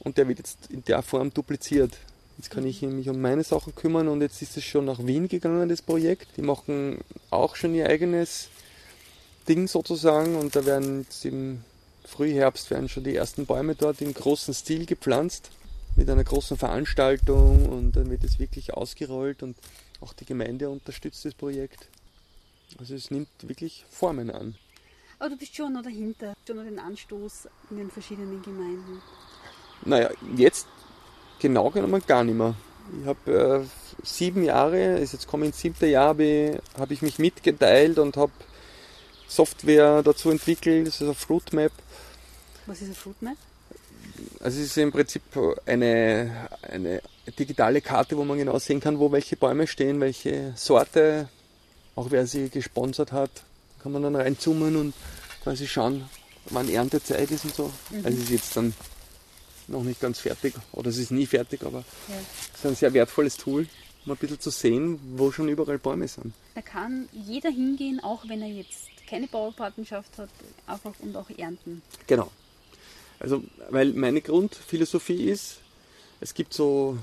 [0.00, 1.96] Und der wird jetzt in der Form dupliziert.
[2.36, 5.28] Jetzt kann ich mich um meine Sachen kümmern und jetzt ist es schon nach Wien
[5.28, 6.36] gegangen, das Projekt.
[6.36, 6.98] Die machen
[7.30, 8.48] auch schon ihr eigenes
[9.48, 11.64] Ding sozusagen und da werden im
[12.04, 15.50] Frühherbst werden schon die ersten Bäume dort im großen Stil gepflanzt
[15.96, 19.56] mit einer großen Veranstaltung und dann wird es wirklich ausgerollt und
[20.00, 21.88] auch die Gemeinde unterstützt das Projekt.
[22.78, 24.54] Also es nimmt wirklich Formen an.
[25.18, 29.02] Aber du bist schon noch dahinter, schon noch den Anstoß in den verschiedenen Gemeinden.
[29.84, 30.66] Naja, jetzt
[31.40, 32.54] genau genommen gar nicht mehr.
[33.00, 37.02] Ich habe äh, sieben Jahre, ist jetzt komme ins siebte Jahr, habe ich, hab ich
[37.02, 38.32] mich mitgeteilt und habe
[39.28, 40.86] Software dazu entwickelt.
[40.86, 41.72] Das ist eine Fruitmap.
[42.66, 43.36] Was ist eine Fruitmap?
[44.40, 45.22] Also es ist im Prinzip
[45.66, 47.02] eine, eine
[47.38, 51.28] digitale Karte, wo man genau sehen kann, wo welche Bäume stehen, welche Sorte,
[51.94, 53.30] auch wer sie gesponsert hat.
[53.82, 54.94] Kann man dann reinzoomen und
[55.42, 56.08] quasi schauen,
[56.46, 57.72] wann Erntezeit ist und so.
[57.90, 58.06] Mhm.
[58.06, 58.74] Also es ist jetzt dann
[59.68, 62.14] noch nicht ganz fertig oder es ist nie fertig, aber ja.
[62.52, 63.66] es ist ein sehr wertvolles Tool,
[64.04, 66.32] um ein bisschen zu sehen, wo schon überall Bäume sind.
[66.54, 70.28] Da kann jeder hingehen, auch wenn er jetzt keine Baupartnerschaft hat,
[70.66, 71.82] einfach und auch ernten.
[72.06, 72.30] Genau.
[73.20, 75.58] Also, weil meine Grundphilosophie ist,
[76.20, 76.98] es gibt so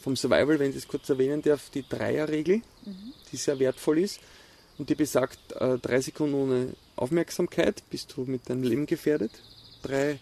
[0.00, 3.12] vom Survival, wenn ich das kurz erwähnen darf, die Dreierregel, mhm.
[3.30, 4.20] die sehr wertvoll ist.
[4.78, 9.30] Und die besagt, äh, drei Sekunden ohne Aufmerksamkeit bist du mit deinem Leben gefährdet.
[9.82, 10.18] Drei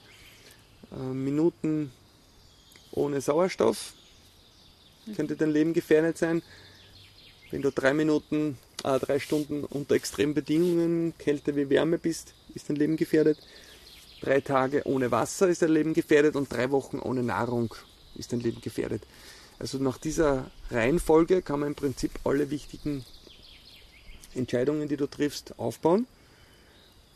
[0.93, 1.93] äh, Minuten
[2.93, 3.95] ohne Sauerstoff
[5.16, 6.43] könnte dein Leben gefährdet sein.
[7.51, 12.69] Wenn du drei Minuten, äh, drei Stunden unter extremen Bedingungen, Kälte wie Wärme bist, ist
[12.69, 13.38] dein Leben gefährdet.
[14.21, 17.75] Drei Tage ohne Wasser ist dein Leben gefährdet und drei Wochen ohne Nahrung
[18.16, 19.03] ist dein Leben gefährdet.
[19.59, 23.05] Also nach dieser Reihenfolge kann man im Prinzip alle wichtigen
[24.35, 26.07] Entscheidungen, die du triffst, aufbauen.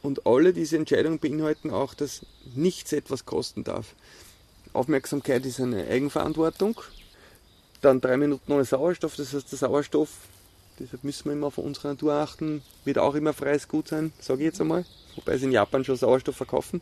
[0.03, 3.94] Und alle diese Entscheidungen beinhalten auch, dass nichts etwas kosten darf.
[4.74, 6.79] Aufmerksamkeit ist eine Eigenverantwortung.
[7.81, 10.11] Dann drei Minuten ohne Sauerstoff, das heißt der Sauerstoff,
[10.78, 14.40] deshalb müssen wir immer auf unsere Natur achten, wird auch immer freies Gut sein, sage
[14.40, 14.84] ich jetzt einmal.
[15.16, 16.80] Wobei sie in Japan schon Sauerstoff verkaufen.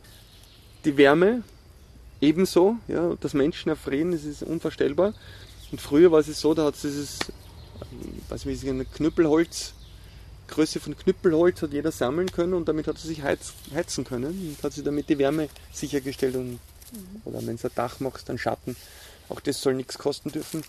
[0.85, 1.43] Die Wärme
[2.21, 5.13] ebenso, ja, dass Menschen erfrieren, das ist unvorstellbar.
[5.71, 7.19] Und früher war es so, da hat es dieses,
[8.29, 9.73] weiß nicht, Knüppelholz
[10.47, 14.55] Größe von Knüppelholz hat jeder sammeln können und damit hat er sich heiz, heizen können
[14.55, 16.35] und hat sich damit die Wärme sichergestellt.
[16.35, 16.59] Und, mhm.
[17.25, 18.75] Oder wenn du ein Dach machst, dann Schatten.
[19.29, 20.63] Auch das soll nichts kosten dürfen.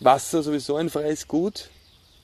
[0.00, 1.70] Wasser sowieso ein freies Gut,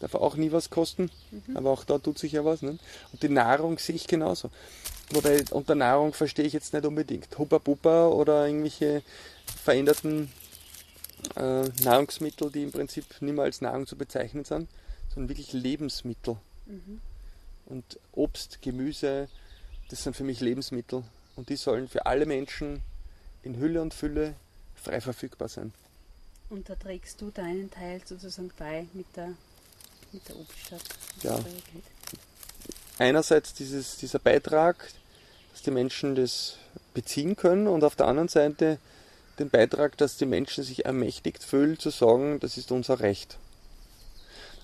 [0.01, 1.57] darf auch nie was kosten, mhm.
[1.57, 2.63] aber auch da tut sich ja was.
[2.63, 2.79] Ne?
[3.13, 4.51] Und die Nahrung sehe ich genauso.
[5.11, 9.03] Wobei unter Nahrung verstehe ich jetzt nicht unbedingt Huppa Puppa oder irgendwelche
[9.63, 10.33] veränderten
[11.37, 14.69] äh, Nahrungsmittel, die im Prinzip nicht mehr als Nahrung zu bezeichnen sind,
[15.15, 16.37] sondern wirklich Lebensmittel.
[16.67, 17.01] Mhm.
[17.67, 19.29] Und Obst, Gemüse,
[19.89, 21.03] das sind für mich Lebensmittel.
[21.37, 22.81] Und die sollen für alle Menschen
[23.43, 24.35] in Hülle und Fülle
[24.75, 25.73] frei verfügbar sein.
[26.51, 29.31] Und da trägst du deinen Teil sozusagen bei mit der,
[30.15, 30.83] mit der Obststadt.
[31.23, 31.39] Ja.
[32.99, 34.77] Einerseits dieses, dieser Beitrag,
[35.53, 36.57] dass die Menschen das
[36.95, 38.79] beziehen können und auf der anderen Seite
[39.39, 43.37] den Beitrag, dass die Menschen sich ermächtigt fühlen, zu sagen, das ist unser Recht.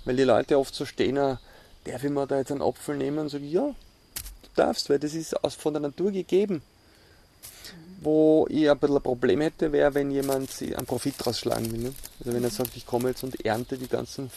[0.04, 1.40] Weil die Leute oft so stehen, ah,
[1.84, 5.14] darf ich mir da jetzt einen Apfel nehmen und sagen, ja, du darfst, weil das
[5.14, 6.62] ist aus, von der Natur gegeben.
[8.00, 11.80] Wo ich ein bisschen ein Problem hätte, wäre, wenn jemand einen Profit draus schlagen will.
[11.80, 11.94] Ne?
[12.20, 14.30] Also wenn er sagt, ich komme jetzt und ernte die ganzen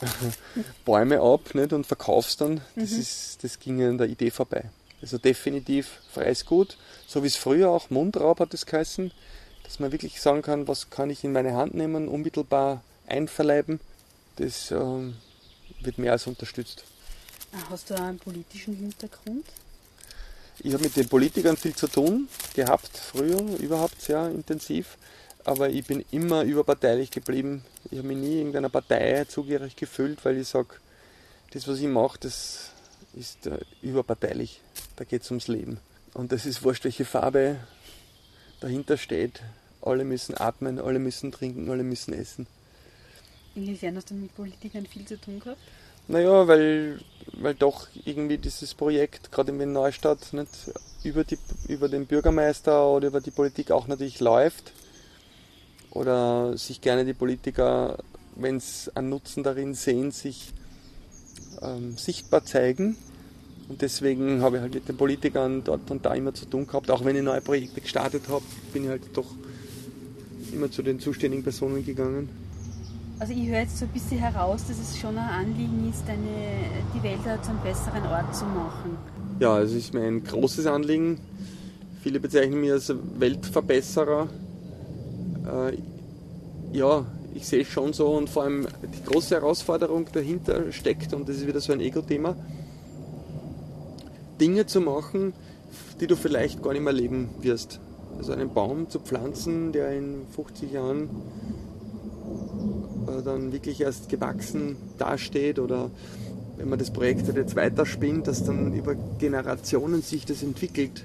[0.84, 1.72] Bäume ab nicht?
[1.72, 3.00] und verkauf's dann, das, mhm.
[3.00, 4.64] ist, das ging an der Idee vorbei.
[5.00, 6.76] Also definitiv freies Gut,
[7.06, 9.10] so wie es früher auch Mundraub hat es geheißen,
[9.64, 13.80] dass man wirklich sagen kann, was kann ich in meine Hand nehmen, unmittelbar einverleiben.
[14.36, 15.16] Das ähm,
[15.80, 16.84] wird mehr als unterstützt.
[17.52, 19.44] Ah, hast du einen politischen Hintergrund?
[20.60, 24.96] Ich habe mit den Politikern viel zu tun gehabt, früher überhaupt sehr intensiv,
[25.44, 27.64] aber ich bin immer überparteilich geblieben.
[27.90, 30.68] Ich habe mich nie irgendeiner Partei zugehörig gefühlt, weil ich sage,
[31.52, 32.70] das, was ich mache, das
[33.14, 34.60] ist äh, überparteilich.
[34.96, 35.78] Da geht es ums Leben.
[36.14, 37.56] Und das ist wurscht, welche Farbe
[38.60, 39.42] dahinter steht.
[39.80, 42.46] Alle müssen atmen, alle müssen trinken, alle müssen essen.
[43.54, 45.60] Inwiefern hast du mit Politikern viel zu tun gehabt?
[46.08, 47.00] Naja, weil,
[47.32, 50.50] weil doch irgendwie dieses Projekt, gerade in Wien Neustadt, nicht
[51.04, 54.72] über, die, über den Bürgermeister oder über die Politik auch natürlich läuft.
[55.92, 57.98] Oder sich gerne die Politiker,
[58.34, 60.52] wenn es einen Nutzen darin sehen, sich
[61.60, 62.96] ähm, sichtbar zeigen.
[63.68, 66.90] Und deswegen habe ich halt mit den Politikern dort und da immer zu tun gehabt.
[66.90, 69.26] Auch wenn ich neue Projekte gestartet habe, bin ich halt doch
[70.52, 72.28] immer zu den zuständigen Personen gegangen.
[73.18, 76.18] Also ich höre jetzt so ein bisschen heraus, dass es schon ein Anliegen ist, eine,
[76.94, 78.96] die Welt zu einem besseren Ort zu machen.
[79.38, 81.20] Ja, es ist mir ein großes Anliegen.
[82.02, 84.28] Viele bezeichnen mich als Weltverbesserer.
[85.46, 85.78] Äh,
[86.76, 91.28] ja, ich sehe es schon so und vor allem die große Herausforderung dahinter steckt, und
[91.28, 92.36] das ist wieder so ein Ego-Thema,
[94.40, 95.32] Dinge zu machen,
[96.00, 97.80] die du vielleicht gar nicht mehr leben wirst.
[98.18, 101.08] Also einen Baum zu pflanzen, der in 50 Jahren
[103.06, 105.90] äh, dann wirklich erst gewachsen dasteht oder
[106.56, 111.04] wenn man das Projekt halt jetzt weiterspinnt, dass dann über Generationen sich das entwickelt.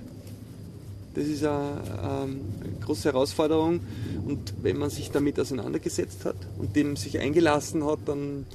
[1.16, 3.80] Das ist eine, ähm, eine große Herausforderung
[4.28, 8.46] und wenn man sich damit auseinandergesetzt hat und dem sich eingelassen hat, dann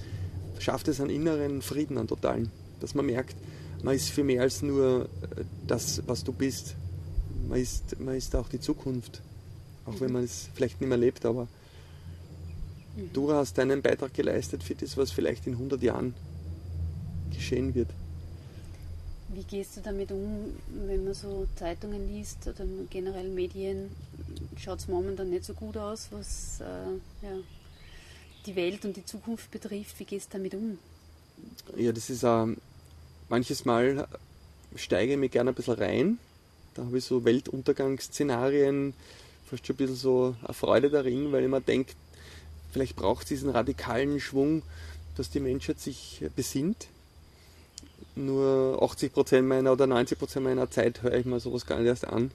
[0.58, 2.50] schafft es einen inneren Frieden, einen totalen.
[2.80, 3.36] Dass man merkt,
[3.82, 5.04] man ist viel mehr als nur
[5.36, 6.76] äh, das, was du bist.
[7.48, 9.22] Man ist, man ist auch die Zukunft.
[9.84, 11.48] Auch wenn man es vielleicht nicht mehr lebt, aber
[13.12, 16.14] Du hast deinen Beitrag geleistet für das, was vielleicht in 100 Jahren
[17.32, 17.88] geschehen wird.
[19.32, 23.90] Wie gehst du damit um, wenn man so Zeitungen liest oder generell Medien?
[24.58, 27.38] Schaut es momentan nicht so gut aus, was äh, ja,
[28.46, 29.98] die Welt und die Zukunft betrifft.
[29.98, 30.78] Wie gehst du damit um?
[31.76, 32.46] Ja, das ist äh,
[33.28, 34.06] manches Mal
[34.76, 36.18] steige ich mich gerne ein bisschen rein.
[36.74, 38.94] Da habe ich so Weltuntergangsszenarien,
[39.46, 41.94] fast schon ein bisschen so eine Freude darin, weil ich mir denke,
[42.72, 44.62] Vielleicht braucht es diesen radikalen Schwung,
[45.14, 46.88] dass die Menschheit sich besinnt.
[48.14, 52.30] Nur 80% meiner oder 90% meiner Zeit höre ich mir sowas gar nicht erst an,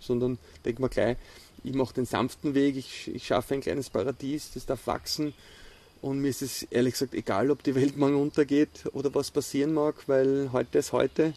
[0.00, 1.16] sondern denke mir gleich,
[1.62, 5.32] ich mache den sanften Weg, ich, ich schaffe ein kleines Paradies, das darf wachsen.
[6.02, 9.72] Und mir ist es ehrlich gesagt egal, ob die Welt morgen untergeht oder was passieren
[9.72, 11.32] mag, weil heute ist heute.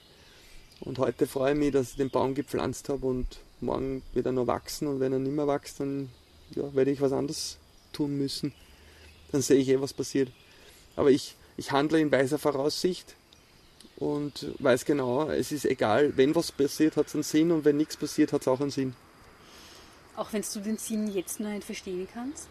[0.82, 3.26] Und heute freue ich mich, dass ich den Baum gepflanzt habe und
[3.62, 4.90] morgen wird er noch wachsen.
[4.90, 6.10] Und wenn er nicht mehr wächst, dann
[6.54, 7.58] ja, werde ich was anderes
[7.94, 8.52] tun müssen,
[9.32, 10.30] dann sehe ich eh, was passiert.
[10.98, 13.16] Aber ich, ich handle in weiser Voraussicht
[13.98, 17.78] und weiß genau, es ist egal, wenn was passiert, hat es einen Sinn und wenn
[17.78, 18.96] nichts passiert, hat es auch einen Sinn.
[20.16, 22.48] Auch wenn du den Sinn jetzt noch nicht verstehen kannst?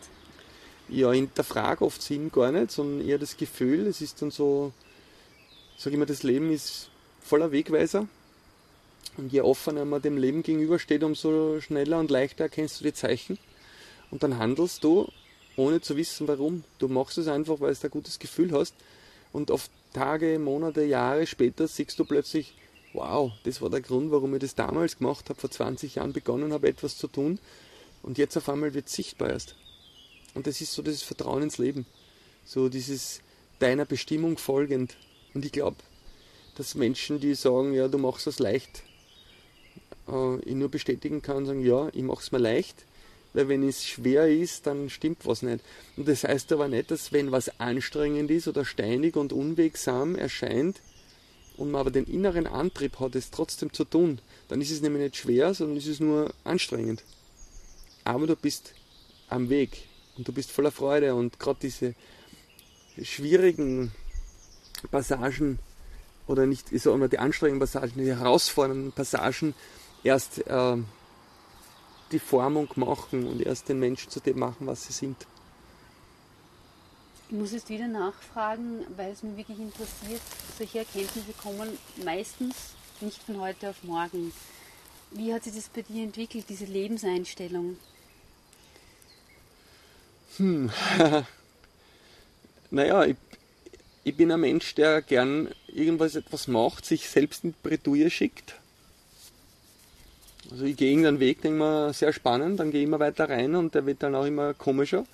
[0.89, 4.31] Ja, in der Frage oft Sinn gar nicht, sondern eher das Gefühl, es ist dann
[4.31, 4.73] so,
[5.77, 8.07] sage ich mal, das Leben ist voller Wegweiser.
[9.17, 13.39] Und je offener man dem Leben gegenübersteht, umso schneller und leichter erkennst du die Zeichen.
[14.11, 15.09] Und dann handelst du
[15.57, 16.65] ohne zu wissen warum.
[16.79, 18.75] Du machst es einfach, weil du ein gutes Gefühl hast.
[19.33, 22.55] Und oft Tage, Monate, Jahre später siehst du plötzlich,
[22.93, 26.53] wow, das war der Grund, warum ich das damals gemacht habe, vor 20 Jahren begonnen
[26.53, 27.39] habe, etwas zu tun.
[28.03, 29.57] Und jetzt auf einmal wird es sichtbar erst.
[30.35, 31.87] Und das ist so dieses Vertrauen ins Leben.
[32.45, 33.23] So dieses
[33.59, 34.99] deiner Bestimmung folgend.
[35.33, 35.79] Und ich glaube,
[36.57, 38.83] dass Menschen, die sagen, ja, du machst das leicht,
[40.09, 42.85] äh, ich nur bestätigen kann sagen, ja, ich mache es mir leicht,
[43.37, 45.63] weil wenn es schwer ist, dann stimmt was nicht.
[45.97, 50.81] Und das heißt aber nicht, dass wenn was anstrengend ist oder steinig und unwegsam erscheint
[51.59, 55.03] und man aber den inneren Antrieb hat, es trotzdem zu tun, dann ist es nämlich
[55.03, 57.05] nicht schwer, sondern es ist nur anstrengend.
[58.05, 58.73] Aber du bist
[59.29, 59.83] am Weg
[60.17, 61.95] und du bist voller Freude und gerade diese
[63.03, 63.93] schwierigen
[64.91, 65.59] Passagen
[66.27, 69.55] oder nicht, ist auch immer die anstrengenden Passagen, die herausfordernden Passagen
[70.05, 70.77] erst äh,
[72.13, 75.17] die Formung machen und erst den Menschen zu dem machen, was sie sind.
[77.29, 80.21] Ich muss jetzt wieder nachfragen, weil es mich wirklich interessiert.
[80.57, 82.55] Solche Erkenntnisse kommen meistens
[83.01, 84.33] nicht von heute auf morgen.
[85.11, 87.77] Wie hat sich das bei dir entwickelt, diese Lebenseinstellung?
[90.37, 90.71] Hm.
[92.71, 93.17] naja, ich,
[94.05, 98.55] ich bin ein Mensch, der gern irgendwas etwas macht, sich selbst in die Bredouille schickt.
[100.51, 103.55] Also ich gehe irgendeinen Weg, denke mir sehr spannend, dann gehe ich immer weiter rein
[103.55, 105.05] und der wird dann auch immer komischer.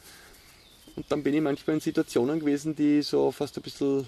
[0.95, 4.07] Und dann bin ich manchmal in Situationen gewesen, die so fast ein bisschen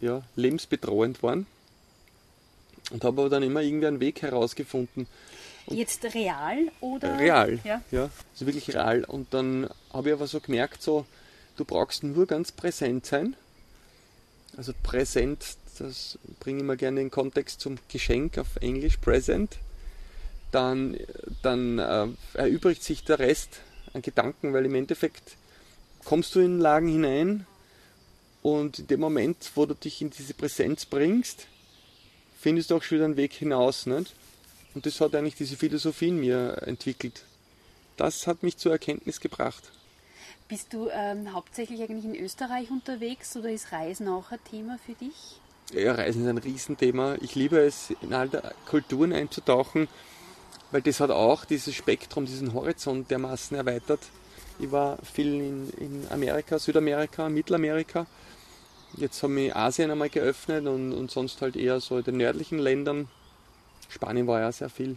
[0.00, 1.46] ja, lebensbedrohend waren.
[2.90, 5.06] Und habe aber dann immer irgendwie einen Weg herausgefunden.
[5.66, 7.18] Und Jetzt real oder?
[7.18, 7.82] Real, ja.
[7.90, 8.10] ja.
[8.32, 9.04] Also wirklich real.
[9.04, 11.06] Und dann habe ich aber so gemerkt, so,
[11.56, 13.34] du brauchst nur ganz präsent sein.
[14.56, 19.58] Also präsent, das bringe ich mir gerne in den Kontext zum Geschenk auf Englisch, present
[20.52, 20.96] dann,
[21.42, 23.60] dann äh, erübrigt sich der Rest
[23.92, 25.36] an Gedanken, weil im Endeffekt
[26.04, 27.46] kommst du in Lagen hinein
[28.42, 31.46] und in dem Moment, wo du dich in diese Präsenz bringst,
[32.38, 33.86] findest du auch schon wieder einen Weg hinaus.
[33.86, 34.14] Nicht?
[34.74, 37.24] Und das hat eigentlich diese Philosophie in mir entwickelt.
[37.96, 39.70] Das hat mich zur Erkenntnis gebracht.
[40.48, 44.92] Bist du ähm, hauptsächlich eigentlich in Österreich unterwegs oder ist Reisen auch ein Thema für
[44.92, 45.40] dich?
[45.72, 47.16] Ja, Reisen ist ein Riesenthema.
[47.20, 49.88] Ich liebe es, in all der Kulturen einzutauchen
[50.72, 54.00] weil das hat auch dieses Spektrum, diesen Horizont dermaßen erweitert.
[54.58, 58.06] Ich war viel in, in Amerika, Südamerika, Mittelamerika.
[58.96, 62.58] Jetzt haben wir Asien einmal geöffnet und, und sonst halt eher so in den nördlichen
[62.58, 63.08] Ländern.
[63.88, 64.96] Spanien war ja sehr viel,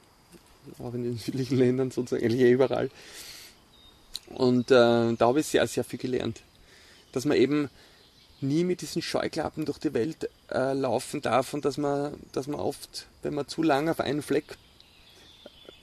[0.79, 2.89] auch in den südlichen Ländern sozusagen, eigentlich eh überall.
[4.29, 6.41] Und äh, da habe ich sehr, sehr viel gelernt.
[7.11, 7.69] Dass man eben
[8.41, 12.59] nie mit diesen Scheuklappen durch die Welt äh, laufen darf und dass man, dass man
[12.59, 14.57] oft, wenn man zu lange auf einen Fleck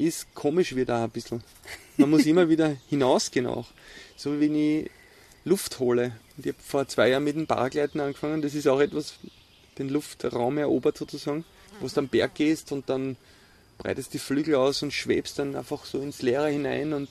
[0.07, 1.43] ist komisch wieder ein bisschen.
[1.97, 3.69] Man muss immer wieder hinausgehen auch.
[4.17, 4.91] So wie wenn ich
[5.45, 6.13] Luft hole.
[6.39, 8.43] Ich habe vor zwei Jahren mit dem Paragleiten angefangen.
[8.43, 9.15] Das ist auch etwas,
[9.79, 11.45] den Luftraum erobert sozusagen,
[11.81, 13.17] wo du am Berg gehst und dann
[13.79, 17.09] breitest die Flügel aus und schwebst dann einfach so ins Leere hinein und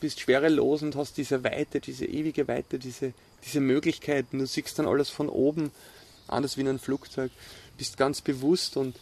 [0.00, 3.12] bist schwerelos und hast diese Weite, diese ewige Weite, diese,
[3.44, 4.38] diese Möglichkeiten.
[4.38, 5.70] Du siehst dann alles von oben,
[6.28, 7.30] anders wie in einem Flugzeug.
[7.76, 8.96] Bist ganz bewusst und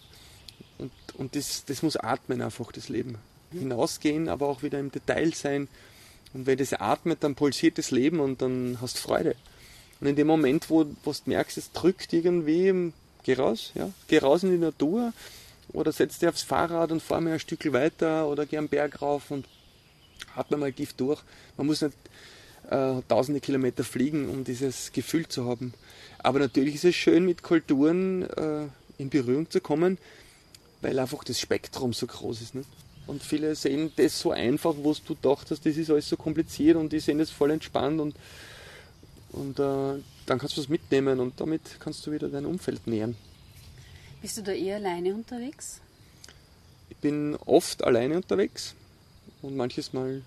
[0.82, 3.18] und, und das, das muss atmen einfach, das Leben.
[3.52, 5.68] Hinausgehen, aber auch wieder im Detail sein.
[6.34, 9.36] Und wenn das atmet, dann pulsiert das Leben und dann hast du Freude.
[10.00, 12.92] Und in dem Moment, wo, wo du merkst, es drückt irgendwie,
[13.24, 15.12] geh raus, ja, geh raus in die Natur
[15.72, 19.00] oder setz dich aufs Fahrrad und fahr mal ein Stück weiter oder geh am Berg
[19.00, 19.46] rauf und
[20.34, 21.22] atme mal Gift durch.
[21.56, 21.94] Man muss nicht
[22.70, 25.74] äh, tausende Kilometer fliegen, um dieses Gefühl zu haben.
[26.18, 28.66] Aber natürlich ist es schön, mit Kulturen äh,
[28.98, 29.98] in Berührung zu kommen,
[30.82, 32.54] weil einfach das Spektrum so groß ist.
[32.54, 32.68] Nicht?
[33.06, 36.92] Und viele sehen das so einfach, wo du dachtest, das ist alles so kompliziert und
[36.92, 38.14] die sehen das voll entspannt und,
[39.32, 43.16] und äh, dann kannst du das mitnehmen und damit kannst du wieder dein Umfeld nähern.
[44.20, 45.80] Bist du da eher alleine unterwegs?
[46.90, 48.74] Ich bin oft alleine unterwegs
[49.40, 50.22] und manches Mal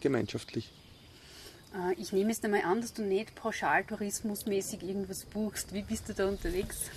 [0.00, 0.70] gemeinschaftlich.
[1.74, 5.74] Äh, ich nehme es einmal an, dass du nicht pauschal tourismusmäßig irgendwas buchst.
[5.74, 6.90] Wie bist du da unterwegs?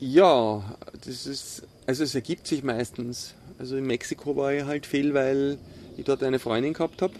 [0.00, 3.34] Ja, das ist, also es ergibt sich meistens.
[3.58, 5.58] Also in Mexiko war ich halt viel, weil
[5.96, 7.14] ich dort eine Freundin gehabt habe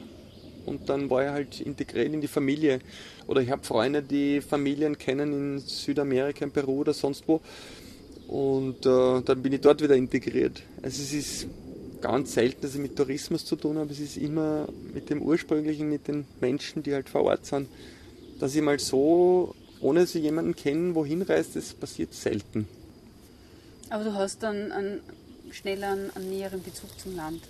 [0.65, 2.79] und dann war ich halt integriert in die Familie.
[3.27, 7.41] Oder ich habe Freunde, die Familien kennen in Südamerika, in Peru oder sonst wo.
[8.29, 10.63] Und äh, dann bin ich dort wieder integriert.
[10.81, 11.47] Also es ist
[12.01, 13.91] ganz selten, dass ich mit Tourismus zu tun habe.
[13.91, 17.69] Es ist immer mit dem Ursprünglichen, mit den Menschen, die halt vor Ort sind.
[18.39, 22.69] Dass ich mal so ohne sie jemanden kennen, wohin reist, das passiert selten.
[23.91, 25.01] Aber du hast dann einen,
[25.51, 27.43] schneller einen, einen näheren Bezug zum Land.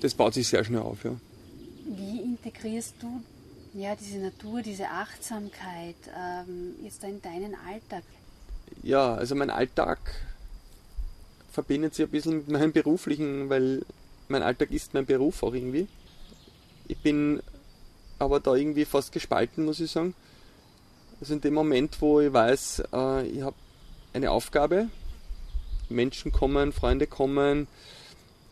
[0.00, 1.14] Das baut sich sehr schnell auf, ja.
[1.86, 3.20] Wie integrierst du
[3.76, 8.04] Ja, diese Natur, diese Achtsamkeit, ähm, jetzt in deinen Alltag.
[8.84, 9.98] Ja, also mein Alltag
[11.50, 13.82] verbindet sich ein bisschen mit meinem beruflichen, weil
[14.28, 15.88] mein Alltag ist mein Beruf auch irgendwie.
[16.86, 17.42] Ich bin
[18.20, 20.14] aber da irgendwie fast gespalten, muss ich sagen.
[21.24, 23.56] Also in dem Moment, wo ich weiß, äh, ich habe
[24.12, 24.90] eine Aufgabe,
[25.88, 27.66] Menschen kommen, Freunde kommen,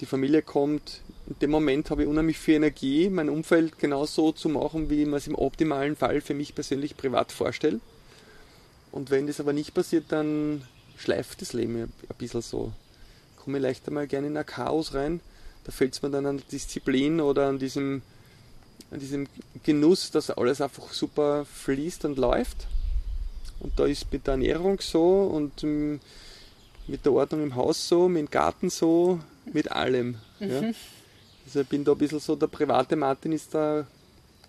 [0.01, 4.49] die Familie kommt, in dem Moment habe ich unheimlich viel Energie, mein Umfeld genauso zu
[4.49, 7.83] machen, wie man es im optimalen Fall für mich persönlich privat vorstellt.
[8.91, 10.67] Und wenn das aber nicht passiert, dann
[10.97, 12.73] schleift das Leben ein bisschen so.
[13.37, 15.21] Komme ich leicht einmal gerne in ein Chaos rein.
[15.65, 18.01] Da fällt es mir dann an Disziplin oder an diesem,
[18.93, 19.27] an diesem
[19.63, 22.67] Genuss, dass alles einfach super fließt und läuft.
[23.61, 28.21] Und da ist mit der Ernährung so und mit der Ordnung im Haus so, mit
[28.21, 29.21] dem Garten so,
[29.53, 30.19] mit allem.
[30.41, 30.51] Mhm.
[30.51, 30.73] Ja.
[31.47, 33.87] Also ich bin da ein bisschen so, der private Martin ist der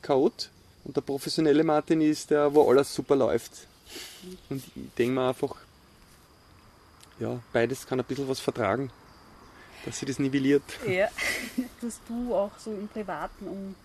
[0.02, 0.50] Chaot
[0.84, 3.68] und der professionelle Martin ist der, wo alles super läuft.
[4.50, 5.56] Und ich denke mir einfach,
[7.20, 8.92] ja, beides kann ein bisschen was vertragen,
[9.86, 10.64] dass sie das nivelliert.
[10.88, 11.08] Ja,
[11.82, 13.76] tust du auch so im Privaten, um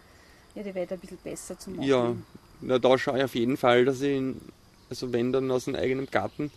[0.58, 1.82] ja, die Welt ein bisschen besser zu machen?
[1.82, 2.14] Ja,
[2.60, 4.20] na, da schaue ich auf jeden Fall, dass ich,
[4.90, 6.50] also wenn dann aus einem eigenen Garten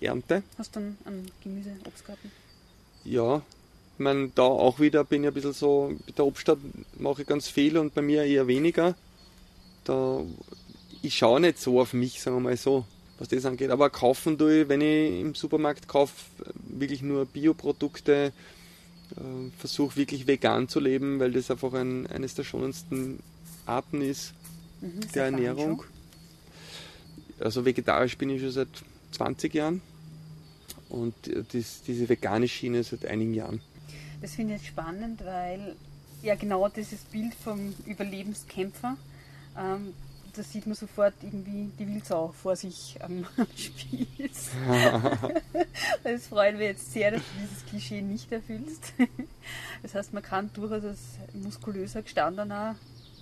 [0.00, 0.42] ernte.
[0.58, 2.30] Hast du dann einen Gemüse-, Obstgarten?
[3.04, 3.36] Ja,
[3.94, 6.58] ich meine, da auch wieder bin ich ein bisschen so, mit der Obststadt
[6.98, 8.94] mache ich ganz viel und bei mir eher weniger.
[9.84, 10.22] Da,
[11.02, 12.84] ich schaue nicht so auf mich, sagen wir mal so,
[13.18, 13.70] was das angeht.
[13.70, 16.14] Aber kaufen tue ich, wenn ich im Supermarkt kaufe,
[16.68, 18.32] wirklich nur Bioprodukte,
[19.12, 23.20] äh, versuche wirklich vegan zu leben, weil das einfach ein, eines der schonendsten
[23.66, 24.34] Arten ist
[24.80, 25.82] mhm, der Ernährung.
[27.38, 28.68] Also vegetarisch bin ich schon seit
[29.12, 29.80] 20 Jahren
[30.88, 31.14] und
[31.52, 33.60] das, diese vegane Schiene seit einigen Jahren.
[34.20, 35.76] Das finde ich spannend, weil
[36.22, 38.96] ja genau dieses Bild vom Überlebenskämpfer,
[39.56, 39.94] ähm,
[40.36, 43.26] da sieht man sofort irgendwie die Wildsau vor sich am
[43.56, 44.50] Spieß.
[46.04, 48.92] Es freut mich jetzt sehr, dass du dieses Klischee nicht erfüllst.
[49.82, 51.00] Das heißt, man kann durchaus als
[51.32, 52.76] muskulöser, gestandener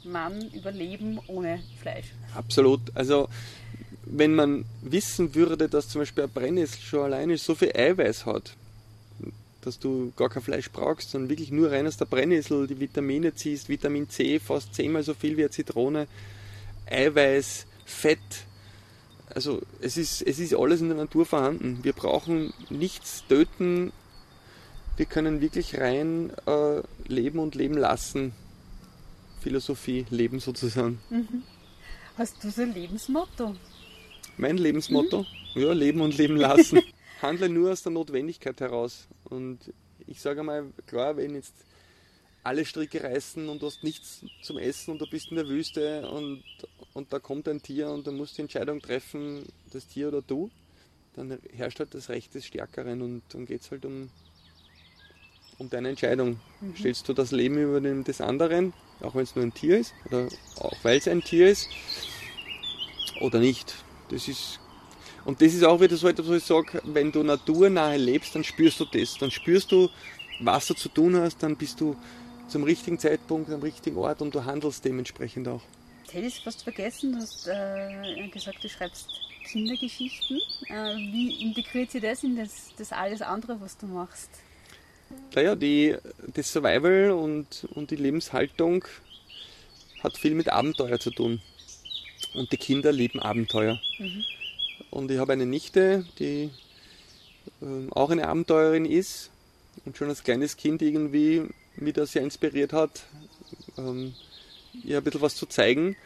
[0.04, 2.12] Mann überleben ohne Fleisch.
[2.34, 2.80] Absolut.
[2.94, 3.28] Also
[4.04, 8.54] wenn man wissen würde, dass zum Beispiel ein Brennnessel schon alleine so viel Eiweiß hat,
[9.62, 13.34] dass du gar kein Fleisch brauchst, sondern wirklich nur rein aus der Brennnessel die Vitamine
[13.34, 16.06] ziehst, Vitamin C fast zehnmal so viel wie eine Zitrone,
[16.90, 18.18] Eiweiß, Fett.
[19.34, 21.80] Also es ist, es ist alles in der Natur vorhanden.
[21.82, 23.92] Wir brauchen nichts töten.
[24.96, 28.32] Wir können wirklich rein äh, leben und leben lassen.
[29.40, 30.98] Philosophie, Leben sozusagen.
[31.10, 31.42] Mhm.
[32.16, 33.54] Hast du so ein Lebensmotto?
[34.36, 35.24] Mein Lebensmotto?
[35.54, 35.60] Mhm.
[35.60, 36.80] Ja, leben und leben lassen.
[37.22, 39.06] Handle nur aus der Notwendigkeit heraus.
[39.24, 39.72] Und
[40.06, 41.54] ich sage mal, klar, wenn jetzt
[42.48, 46.08] alle Stricke reißen und du hast nichts zum Essen und du bist in der Wüste
[46.08, 46.42] und,
[46.94, 50.50] und da kommt ein Tier und du musst die Entscheidung treffen, das Tier oder du,
[51.14, 54.08] dann herrscht halt das Recht des Stärkeren und dann geht es halt um,
[55.58, 56.40] um deine Entscheidung.
[56.62, 56.74] Mhm.
[56.74, 59.92] Stellst du das Leben über dem des anderen, auch wenn es nur ein Tier ist
[60.06, 61.68] oder auch weil es ein Tier ist,
[63.20, 63.74] oder nicht?
[64.08, 64.58] Das ist
[65.26, 68.42] und das ist auch wieder so etwas, wo ich sage, wenn du naturnahe lebst, dann
[68.42, 69.18] spürst du das.
[69.18, 69.90] Dann spürst du,
[70.40, 71.94] was du zu tun hast, dann bist du
[72.48, 75.62] zum richtigen Zeitpunkt am richtigen Ort und du handelst dementsprechend auch.
[76.06, 79.08] Ich hätte es fast vergessen, du hast äh, gesagt, du schreibst
[79.44, 80.38] Kindergeschichten.
[80.68, 84.30] Äh, wie integriert sich das in das, das alles andere, was du machst?
[85.34, 85.96] Naja, die,
[86.34, 88.84] das Survival und, und die Lebenshaltung
[90.02, 91.40] hat viel mit Abenteuer zu tun.
[92.34, 93.80] Und die Kinder lieben Abenteuer.
[93.98, 94.24] Mhm.
[94.90, 96.50] Und ich habe eine Nichte, die
[97.60, 99.30] äh, auch eine Abenteurerin ist
[99.84, 101.48] und schon als kleines Kind irgendwie
[101.80, 103.02] mich da sehr inspiriert hat,
[103.76, 104.14] ähm,
[104.84, 105.96] ihr ein bisschen was zu zeigen.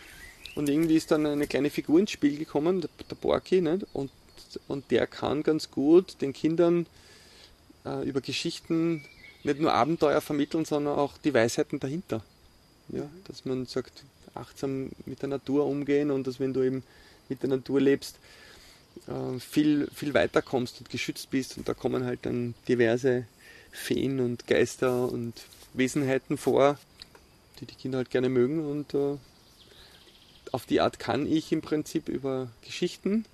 [0.54, 3.86] Und irgendwie ist dann eine kleine Figur ins Spiel gekommen, der, der Borki, nicht?
[3.92, 4.10] Und,
[4.68, 6.86] und der kann ganz gut den Kindern
[7.84, 9.04] äh, über Geschichten
[9.44, 12.22] nicht nur Abenteuer vermitteln, sondern auch die Weisheiten dahinter.
[12.88, 14.04] Ja, dass man sagt,
[14.34, 16.82] achtsam mit der Natur umgehen und dass wenn du eben
[17.28, 18.16] mit der Natur lebst,
[19.06, 21.56] äh, viel, viel weiter kommst und geschützt bist.
[21.56, 23.26] Und da kommen halt dann diverse
[23.70, 25.34] Feen und Geister und
[25.74, 26.78] Wesenheiten vor,
[27.60, 28.68] die die Kinder halt gerne mögen.
[28.68, 29.16] Und äh,
[30.52, 33.24] auf die Art kann ich im Prinzip über Geschichten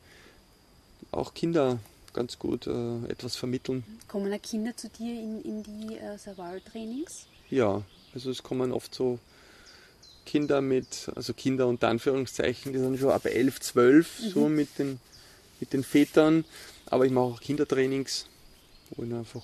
[1.11, 1.79] auch Kinder
[2.13, 3.85] ganz gut äh, etwas vermitteln.
[4.09, 7.27] Kommen da Kinder zu dir in, in die äh, Survival-Trainings?
[7.51, 7.83] Ja,
[8.15, 9.19] also es kommen oft so
[10.27, 14.29] Kinder mit, also Kinder unter Anführungszeichen, die sind schon ab 11, 12, mhm.
[14.31, 15.01] so mit den
[15.61, 16.45] mit den Vätern,
[16.87, 18.27] aber ich mache auch Kindertrainings,
[18.91, 19.43] wo ich einfach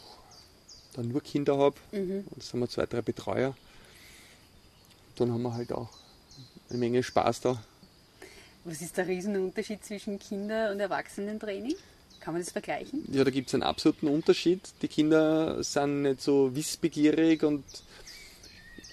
[0.95, 1.77] dann nur Kinder habe.
[1.93, 2.25] Mhm.
[2.31, 3.55] Und haben wir zwei, drei Betreuer.
[5.17, 5.91] Dann haben wir halt auch
[6.71, 7.63] eine Menge Spaß da.
[8.65, 11.75] Was ist der Riesenunterschied zwischen Kinder- und Erwachsenentraining?
[12.21, 13.05] Kann man das vergleichen?
[13.13, 14.61] Ja, da gibt es einen absoluten Unterschied.
[14.81, 17.65] Die Kinder sind nicht so wissbegierig und,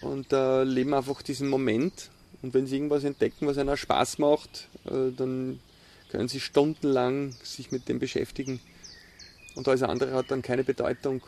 [0.02, 2.10] und äh, leben einfach diesen Moment.
[2.41, 5.62] Und wenn sie irgendwas entdecken, was ihnen Spaß macht, äh, dann
[6.10, 8.60] können sie stundenlang sich mit dem beschäftigen.
[9.56, 11.22] Und alles andere hat dann keine Bedeutung.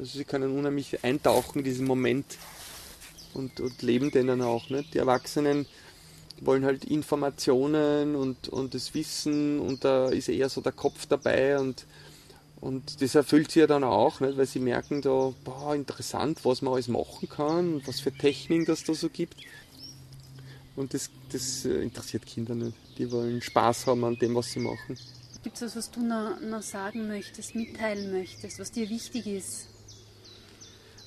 [0.00, 2.38] Also sie können unheimlich eintauchen in diesen Moment
[3.34, 4.70] und, und leben den dann auch.
[4.70, 4.94] Nicht?
[4.94, 5.66] Die Erwachsenen
[6.40, 11.58] wollen halt Informationen und, und das Wissen und da ist eher so der Kopf dabei
[11.58, 11.84] und,
[12.62, 14.38] und das erfüllt sie ja dann auch, nicht?
[14.38, 18.82] weil sie merken da, boah, interessant, was man alles machen kann, was für Techniken das
[18.82, 19.36] da so gibt.
[20.76, 22.72] Und das, das äh, interessiert Kinder nicht.
[22.96, 24.96] Die wollen Spaß haben an dem, was sie machen.
[25.42, 29.69] Gibt es was, was du noch, noch sagen möchtest, mitteilen möchtest, was dir wichtig ist?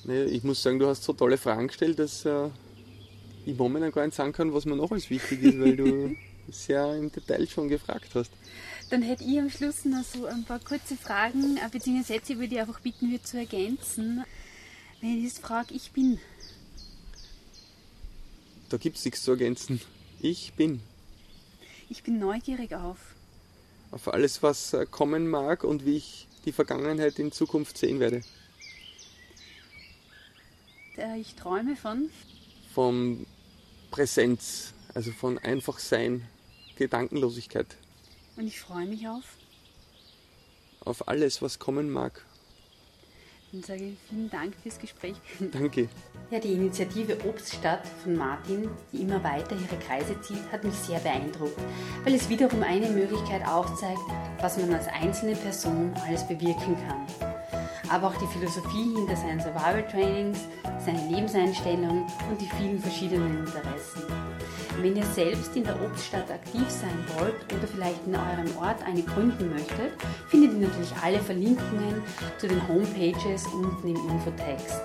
[0.04, 2.50] Nee, ich muss sagen, du hast so tolle Fragen gestellt, dass äh,
[3.46, 6.14] ich momentan gar nicht sagen kann, was mir noch als wichtig ist, weil du
[6.50, 8.30] sehr im Detail schon gefragt hast.
[8.90, 12.54] Dann hätte ich am Schluss noch so ein paar kurze Fragen, äh, beziehungsweise Sätze würde
[12.54, 14.24] ich einfach bitten, wir zu ergänzen.
[15.00, 16.18] Wenn ich jetzt frage, ich bin.
[18.68, 19.80] Da gibt es nichts zu ergänzen.
[20.20, 20.80] Ich bin.
[21.88, 22.98] Ich bin neugierig auf.
[23.90, 28.22] Auf alles, was äh, kommen mag und wie ich die Vergangenheit in Zukunft sehen werde.
[30.96, 32.10] Äh, ich träume von.
[32.72, 33.26] Vom
[33.90, 36.26] Präsenz, also von einfach sein,
[36.76, 37.76] Gedankenlosigkeit.
[38.36, 39.24] Und ich freue mich auf.
[40.84, 42.24] Auf alles, was kommen mag.
[43.52, 45.14] Dann sage ich vielen Dank fürs Gespräch.
[45.52, 45.88] Danke.
[46.30, 50.98] Ja, die Initiative Obststadt von Martin, die immer weiter ihre Kreise zieht, hat mich sehr
[50.98, 51.58] beeindruckt,
[52.02, 54.00] weil es wiederum eine Möglichkeit aufzeigt,
[54.40, 57.33] was man als einzelne Person alles bewirken kann.
[57.90, 60.40] Aber auch die Philosophie hinter seinen Survival Trainings,
[60.84, 64.02] seine Lebenseinstellung und die vielen verschiedenen Interessen.
[64.80, 69.02] Wenn ihr selbst in der Obststadt aktiv sein wollt oder vielleicht in eurem Ort eine
[69.02, 69.92] gründen möchtet,
[70.28, 72.02] findet ihr natürlich alle Verlinkungen
[72.38, 74.80] zu den Homepages unten im Infotext.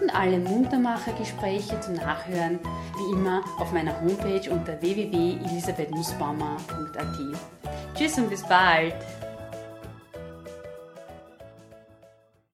[0.00, 2.60] Und alle Muntermacher-Gespräche zum Nachhören
[2.96, 7.18] wie immer auf meiner Homepage unter www.elisabethnussbaumer.at.
[7.94, 8.94] Tschüss und bis bald!